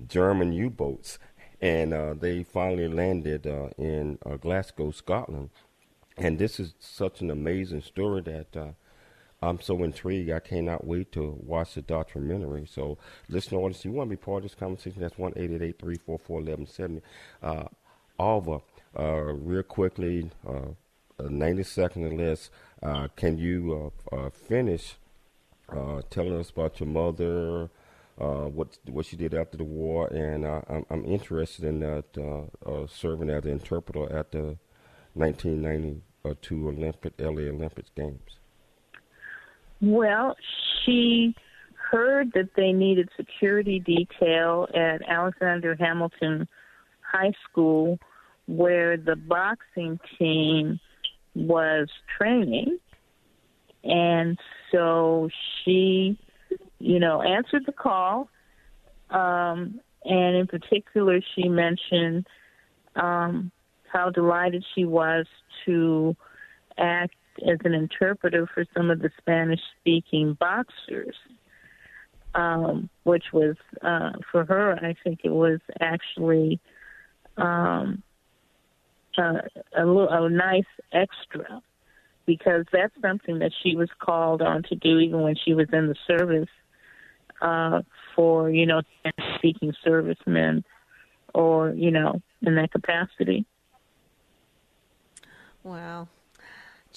[0.07, 1.19] German U boats.
[1.61, 3.47] And they finally landed
[3.79, 5.51] in Glasgow, Scotland.
[6.17, 8.75] And this is such an amazing story that
[9.41, 10.31] I'm so intrigued.
[10.31, 12.67] I cannot wait to watch the documentary.
[12.67, 15.01] So, listener audience, you want to be part of this conversation?
[15.01, 17.03] That's one eight eight eight three four four eleven seventy.
[17.43, 17.65] Uh,
[18.19, 18.61] Alva,
[18.99, 20.73] uh, real quickly, uh,
[21.21, 22.51] 90 seconds or less.
[22.83, 24.97] Uh, can you uh, finish
[26.11, 27.71] telling us about your mother,
[28.17, 33.45] what what she did after the war, and I'm, I'm interested in that serving as
[33.45, 34.57] an interpreter at the
[35.15, 38.38] 1992 Olympic LA Olympics Games.
[39.81, 40.37] Well,
[40.85, 41.35] she
[41.91, 46.49] heard that they needed security detail at Alexander Hamilton
[47.01, 47.99] High School,
[48.47, 50.81] where the boxing team
[51.35, 52.79] was training.
[53.85, 54.39] And
[54.73, 55.29] so
[55.65, 56.19] she,
[56.79, 58.29] you know, answered the call.
[59.11, 62.27] Um, and in particular, she mentioned
[62.97, 63.51] um,
[63.91, 65.27] how delighted she was
[65.65, 66.17] to
[66.77, 67.15] act
[67.47, 71.17] as an interpreter for some of the Spanish speaking boxers,
[72.35, 76.61] um, which was, uh, for her, I think it was actually
[77.37, 78.03] um,
[79.17, 79.43] a,
[79.77, 81.63] a, little, a nice extra
[82.27, 85.87] because that's something that she was called on to do even when she was in
[85.87, 86.49] the service
[87.41, 87.83] uh,
[88.15, 88.83] for, you know,
[89.37, 90.65] speaking servicemen
[91.35, 93.47] or, you know, in that capacity.
[95.63, 96.09] Wow.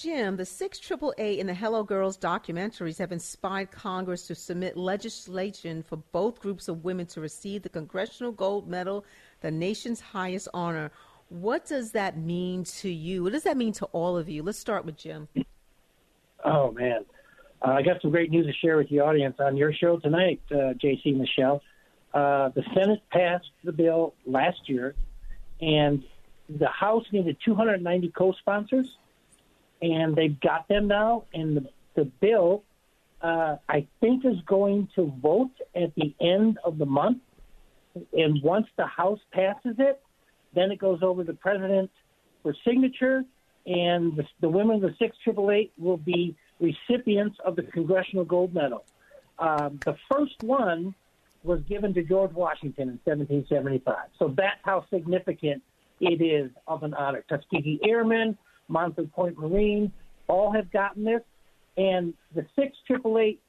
[0.02, 4.76] Jim, the six triple eight and the Hello Girls documentaries have inspired Congress to submit
[4.76, 9.06] legislation for both groups of women to receive the Congressional Gold Medal,
[9.42, 10.90] the nation's highest honor.
[11.30, 13.22] What does that mean to you?
[13.22, 14.42] What does that mean to all of you?
[14.42, 15.28] Let's start with Jim.
[16.44, 17.06] Oh, man.
[17.62, 20.42] Uh, I got some great news to share with the audience on your show tonight,
[20.50, 21.62] uh, JC Michelle.
[22.12, 24.96] Uh, the Senate passed the bill last year,
[25.62, 26.04] and
[26.50, 28.88] the House needed 290 co sponsors
[29.82, 31.26] and they've got them now.
[31.34, 32.64] And the, the bill,
[33.22, 37.20] uh, I think, is going to vote at the end of the month.
[38.14, 40.02] And once the House passes it,
[40.54, 41.92] then it goes over to the president
[42.44, 43.24] for signature,
[43.66, 48.26] and the, the women of the six triple eight will be recipients of the Congressional
[48.26, 48.84] Gold Medal.
[49.40, 50.94] Um, the first one
[51.44, 53.96] was given to George Washington in 1775.
[54.20, 55.64] So that's how significant
[56.00, 57.24] it is of an honor.
[57.28, 58.38] Tuskegee Airmen,
[58.72, 59.92] Montford Point Marine,
[60.28, 61.22] all have gotten this.
[61.78, 63.42] And the six triple eight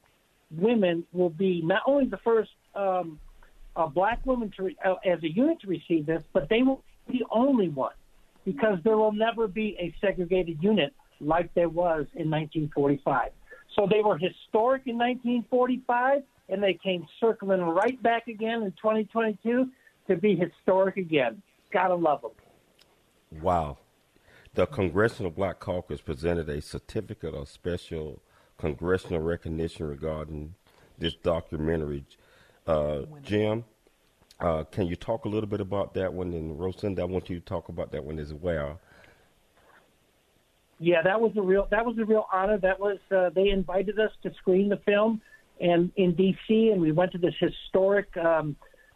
[0.51, 3.19] women will be not only the first um,
[3.75, 6.83] uh, black women to re- uh, as a unit to receive this, but they will
[7.09, 7.93] be the only one
[8.45, 13.31] because there will never be a segregated unit like there was in 1945.
[13.75, 19.69] So they were historic in 1945, and they came circling right back again in 2022
[20.07, 21.41] to be historic again.
[21.71, 22.31] Gotta love them.
[23.41, 23.77] Wow.
[24.55, 28.21] The Congressional Black Caucus presented a certificate of special
[28.59, 30.53] congressional recognition regarding
[30.99, 32.05] this documentary.
[32.67, 33.65] Uh, Jim,
[34.39, 36.33] uh, can you talk a little bit about that one?
[36.33, 38.79] And Rosenda, I want you to talk about that one as well.
[40.79, 42.57] Yeah, that was a real that was a real honor.
[42.57, 45.21] That was uh, they invited us to screen the film,
[45.61, 46.69] and in D.C.
[46.69, 48.55] and we went to this historic um,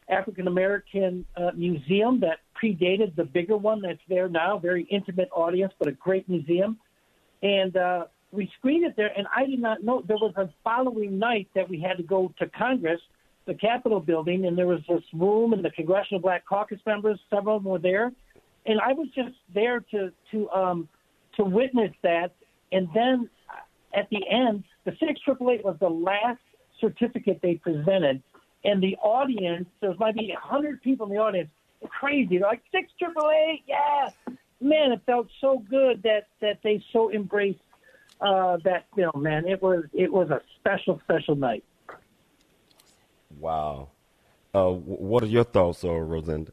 [0.10, 4.58] African American uh, museum that predated the bigger one that's there now.
[4.58, 6.78] Very intimate audience, but a great museum.
[7.44, 11.20] And uh, we screened it there, and I did not know there was a following
[11.20, 13.02] night that we had to go to Congress,
[13.46, 17.58] the Capitol building, and there was this room, and the Congressional Black Caucus members, several
[17.58, 18.12] of them were there,
[18.66, 20.90] and I was just there to to um,
[21.36, 22.34] to witness that.
[22.72, 23.30] And then
[23.94, 26.42] at the end, the six triple eight was the last
[26.82, 28.22] certificate they presented,
[28.68, 31.50] and the audience there was maybe a hundred people in the audience,
[32.00, 34.10] crazy, They're like six triple eight, yeah.
[34.60, 37.60] Man, it felt so good that that they so embraced
[38.22, 39.24] uh, that film.
[39.24, 41.64] Man, it was it was a special special night.
[43.40, 43.90] Wow.
[44.54, 46.52] Uh, what are your thoughts, uh, Rosenda?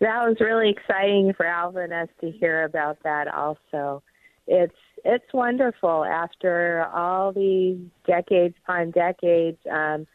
[0.00, 4.02] that was really exciting for Alvin us to hear about that also.
[4.46, 4.74] It's
[5.04, 10.06] it's wonderful after all these decades upon decades um,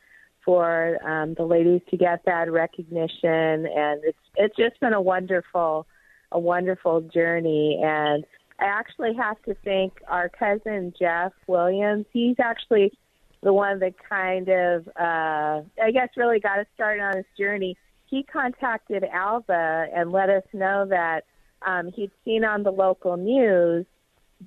[0.50, 5.86] for um, the ladies to get that recognition, and it's it's just been a wonderful
[6.32, 7.80] a wonderful journey.
[7.84, 8.26] And
[8.60, 12.08] I actually have to thank our cousin Jeff Williams.
[12.12, 12.98] He's actually
[13.44, 17.78] the one that kind of uh, I guess really got us started on this journey
[18.10, 21.26] he contacted Alva and let us know that
[21.66, 23.86] um, he'd seen on the local news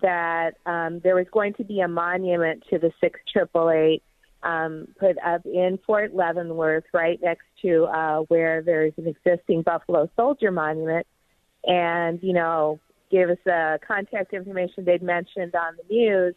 [0.01, 4.03] that um, there was going to be a monument to the six triple eight
[4.43, 10.11] um, put up in Fort Leavenworth, right next to uh, where there's an existing Buffalo
[10.17, 11.07] Soldier monument,
[11.65, 12.81] and you know,
[13.11, 16.35] give us the contact information they'd mentioned on the news.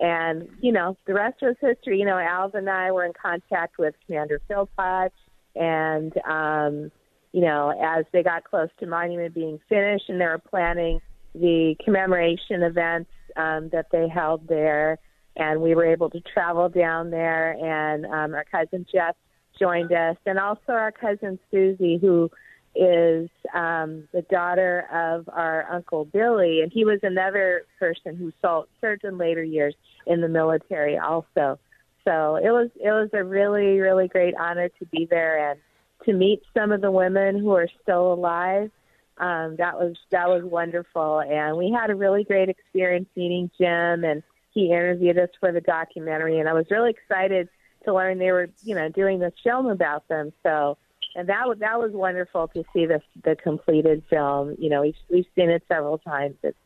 [0.00, 1.98] And you know, the rest was history.
[1.98, 5.12] You know, Alva and I were in contact with Commander Philpott
[5.58, 6.90] and um,
[7.32, 11.00] you know, as they got close to monument being finished, and they were planning
[11.34, 14.98] the commemoration events um, that they held there,
[15.38, 19.16] and we were able to travel down there, and um, our cousin Jeff
[19.58, 22.30] joined us, and also our cousin Susie, who
[22.74, 28.32] is um, the daughter of our uncle Billy, and he was another person who
[28.80, 29.74] served in later years
[30.06, 31.58] in the military also.
[32.04, 35.60] So it was it was a really really great honor to be there and
[36.04, 38.70] to meet some of the women who are still alive.
[39.18, 44.04] Um, that was that was wonderful, and we had a really great experience meeting Jim,
[44.04, 44.22] and
[44.52, 47.48] he interviewed us for the documentary, and I was really excited
[47.84, 50.32] to learn they were you know doing this film about them.
[50.42, 50.78] So,
[51.14, 54.56] and that was that was wonderful to see the the completed film.
[54.58, 56.36] You know, we've we've seen it several times.
[56.42, 56.58] It's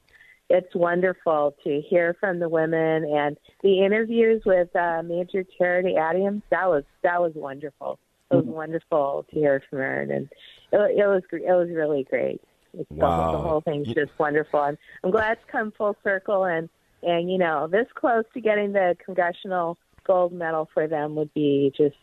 [0.48, 6.42] it's wonderful to hear from the women and the interviews with uh, Major Charity Adams.
[6.50, 7.98] That was that was wonderful.
[8.30, 8.54] It was mm-hmm.
[8.54, 10.28] wonderful to hear from her, and it,
[10.72, 12.40] it was it was really great.
[12.74, 13.32] It's wow.
[13.32, 14.60] the, whole thing's just wonderful.
[14.60, 16.68] I'm, I'm glad it's come full circle, and
[17.02, 21.72] and you know this close to getting the congressional gold medal for them would be
[21.76, 21.96] just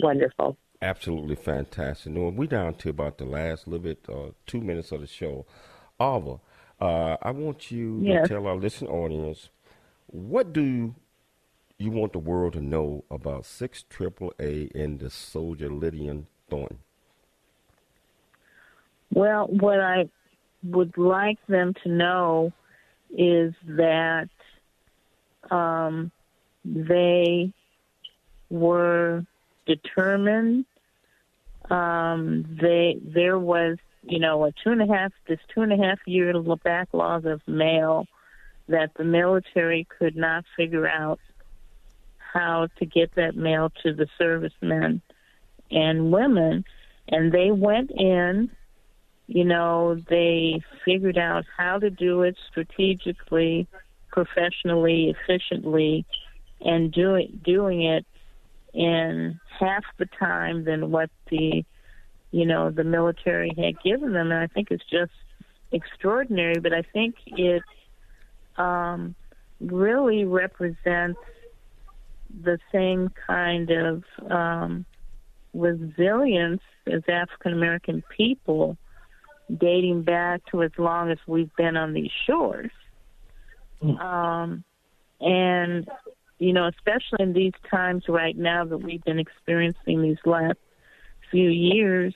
[0.00, 0.56] wonderful.
[0.82, 2.12] Absolutely fantastic.
[2.12, 5.46] Now, we're down to about the last little bit, uh, two minutes of the show.
[5.98, 6.40] Alva,
[6.80, 8.28] uh, I want you yes.
[8.28, 9.48] to tell our listening audience
[10.08, 10.94] what do
[11.78, 16.78] you want the world to know about six triple eight and the soldier Lydian Thornton?
[19.12, 20.08] Well, what I
[20.62, 22.52] would like them to know
[23.10, 24.28] is that
[25.50, 26.10] um,
[26.64, 27.52] they
[28.50, 29.24] were
[29.66, 30.66] determined.
[31.70, 35.76] Um, they there was you know, a two and a half, this two and a
[35.76, 36.32] half year
[36.62, 38.06] backlog of mail
[38.68, 41.20] that the military could not figure out
[42.18, 45.00] how to get that mail to the servicemen
[45.70, 46.64] and women.
[47.08, 48.50] And they went in,
[49.26, 53.66] you know, they figured out how to do it strategically
[54.14, 56.06] professionally, efficiently,
[56.60, 58.06] and doing doing it
[58.72, 61.64] in half the time than what the
[62.30, 65.12] you know the military had given them, and I think it's just
[65.72, 66.60] extraordinary.
[66.60, 67.62] But I think it
[68.56, 69.16] um,
[69.60, 71.20] really represents
[72.42, 74.86] the same kind of um,
[75.52, 78.76] resilience as African American people
[79.58, 82.70] dating back to as long as we've been on these shores.
[83.82, 84.64] Um,
[85.20, 85.88] and,
[86.38, 90.58] you know, especially in these times right now that we've been experiencing these last
[91.30, 92.14] few years,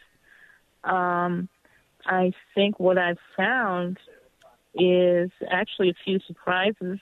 [0.84, 1.48] um,
[2.06, 3.98] I think what I've found
[4.74, 6.98] is actually a few surprises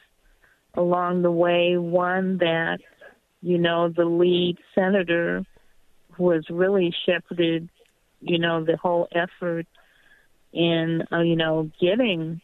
[0.74, 1.76] along the way.
[1.76, 2.78] One that,
[3.42, 5.44] you know, the lead senator
[6.18, 7.68] was really shepherded,
[8.20, 9.66] you know, the whole effort
[10.52, 12.40] in, uh, you know, getting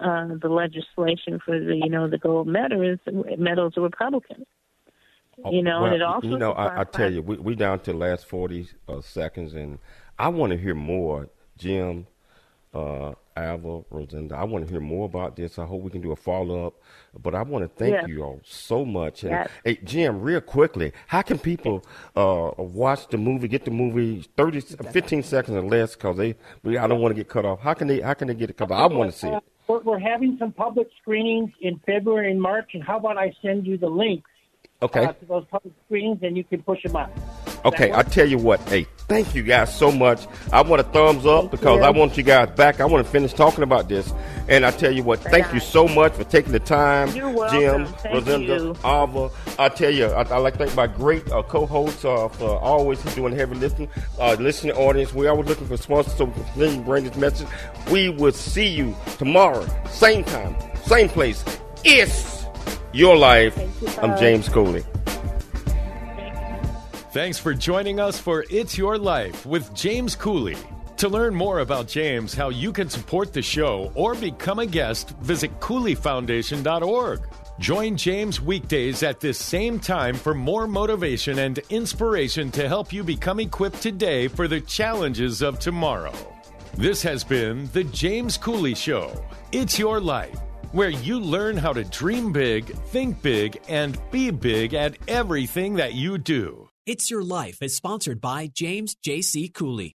[0.00, 2.98] uh, the legislation for the, you know, the gold medals,
[3.38, 4.44] medals a Republican.
[5.50, 7.80] You know, well, and it also you know, I, I tell you, we we down
[7.80, 9.78] to the last forty uh, seconds, and
[10.18, 11.28] I want to hear more,
[11.58, 12.06] Jim,
[12.72, 14.34] uh, Alva, Rosenda.
[14.34, 15.58] I want to hear more about this.
[15.58, 16.74] I hope we can do a follow up.
[17.18, 18.08] But I want to thank Yes.
[18.08, 19.24] you all so much.
[19.24, 19.50] And Yes.
[19.62, 21.84] hey, Jim, real quickly, how can people
[22.16, 25.94] uh, watch the movie, get the movie 30, 15 seconds or less?
[25.96, 27.60] Because they, we, I don't want to get cut off.
[27.60, 28.00] How can they?
[28.00, 28.56] How can they get it?
[28.56, 29.44] Because I want to see it.
[29.68, 33.66] We're, we're having some public screenings in February and March, and how about I send
[33.66, 34.30] you the links
[34.82, 35.04] Okay.
[35.04, 35.44] uh, to those
[35.86, 37.10] screenings, and you can push them up.
[37.64, 38.60] Okay, I tell you what.
[38.68, 40.26] Hey, thank you guys so much.
[40.52, 41.82] I want a thumbs up because you.
[41.84, 42.80] I want you guys back.
[42.80, 44.12] I want to finish talking about this.
[44.48, 47.10] And I tell you what, thank you so much for taking the time.
[47.10, 48.78] Jim, Thank Rosenda.
[48.84, 49.30] Alva.
[49.58, 53.02] I tell you, I, I like to thank my great uh, co-hosts uh, for always
[53.14, 53.88] doing heavy lifting,
[54.20, 55.12] uh, listening audience.
[55.12, 57.48] We always looking for sponsors so we can continue to bring this message.
[57.90, 60.54] We will see you tomorrow, same time,
[60.84, 61.42] same place.
[61.82, 62.35] It's
[62.96, 63.54] your life.
[64.02, 64.82] I'm James Cooley.
[67.12, 70.56] Thanks for joining us for It's Your Life with James Cooley.
[70.96, 75.10] To learn more about James, how you can support the show, or become a guest,
[75.18, 77.20] visit CooleyFoundation.org.
[77.58, 83.04] Join James weekdays at this same time for more motivation and inspiration to help you
[83.04, 86.14] become equipped today for the challenges of tomorrow.
[86.78, 89.22] This has been The James Cooley Show.
[89.52, 90.38] It's Your Life,
[90.72, 95.94] where you learn how to dream big, think big, and be big at everything that
[95.94, 96.68] you do.
[96.86, 99.48] It's Your Life is sponsored by James J.C.
[99.48, 99.95] Cooley.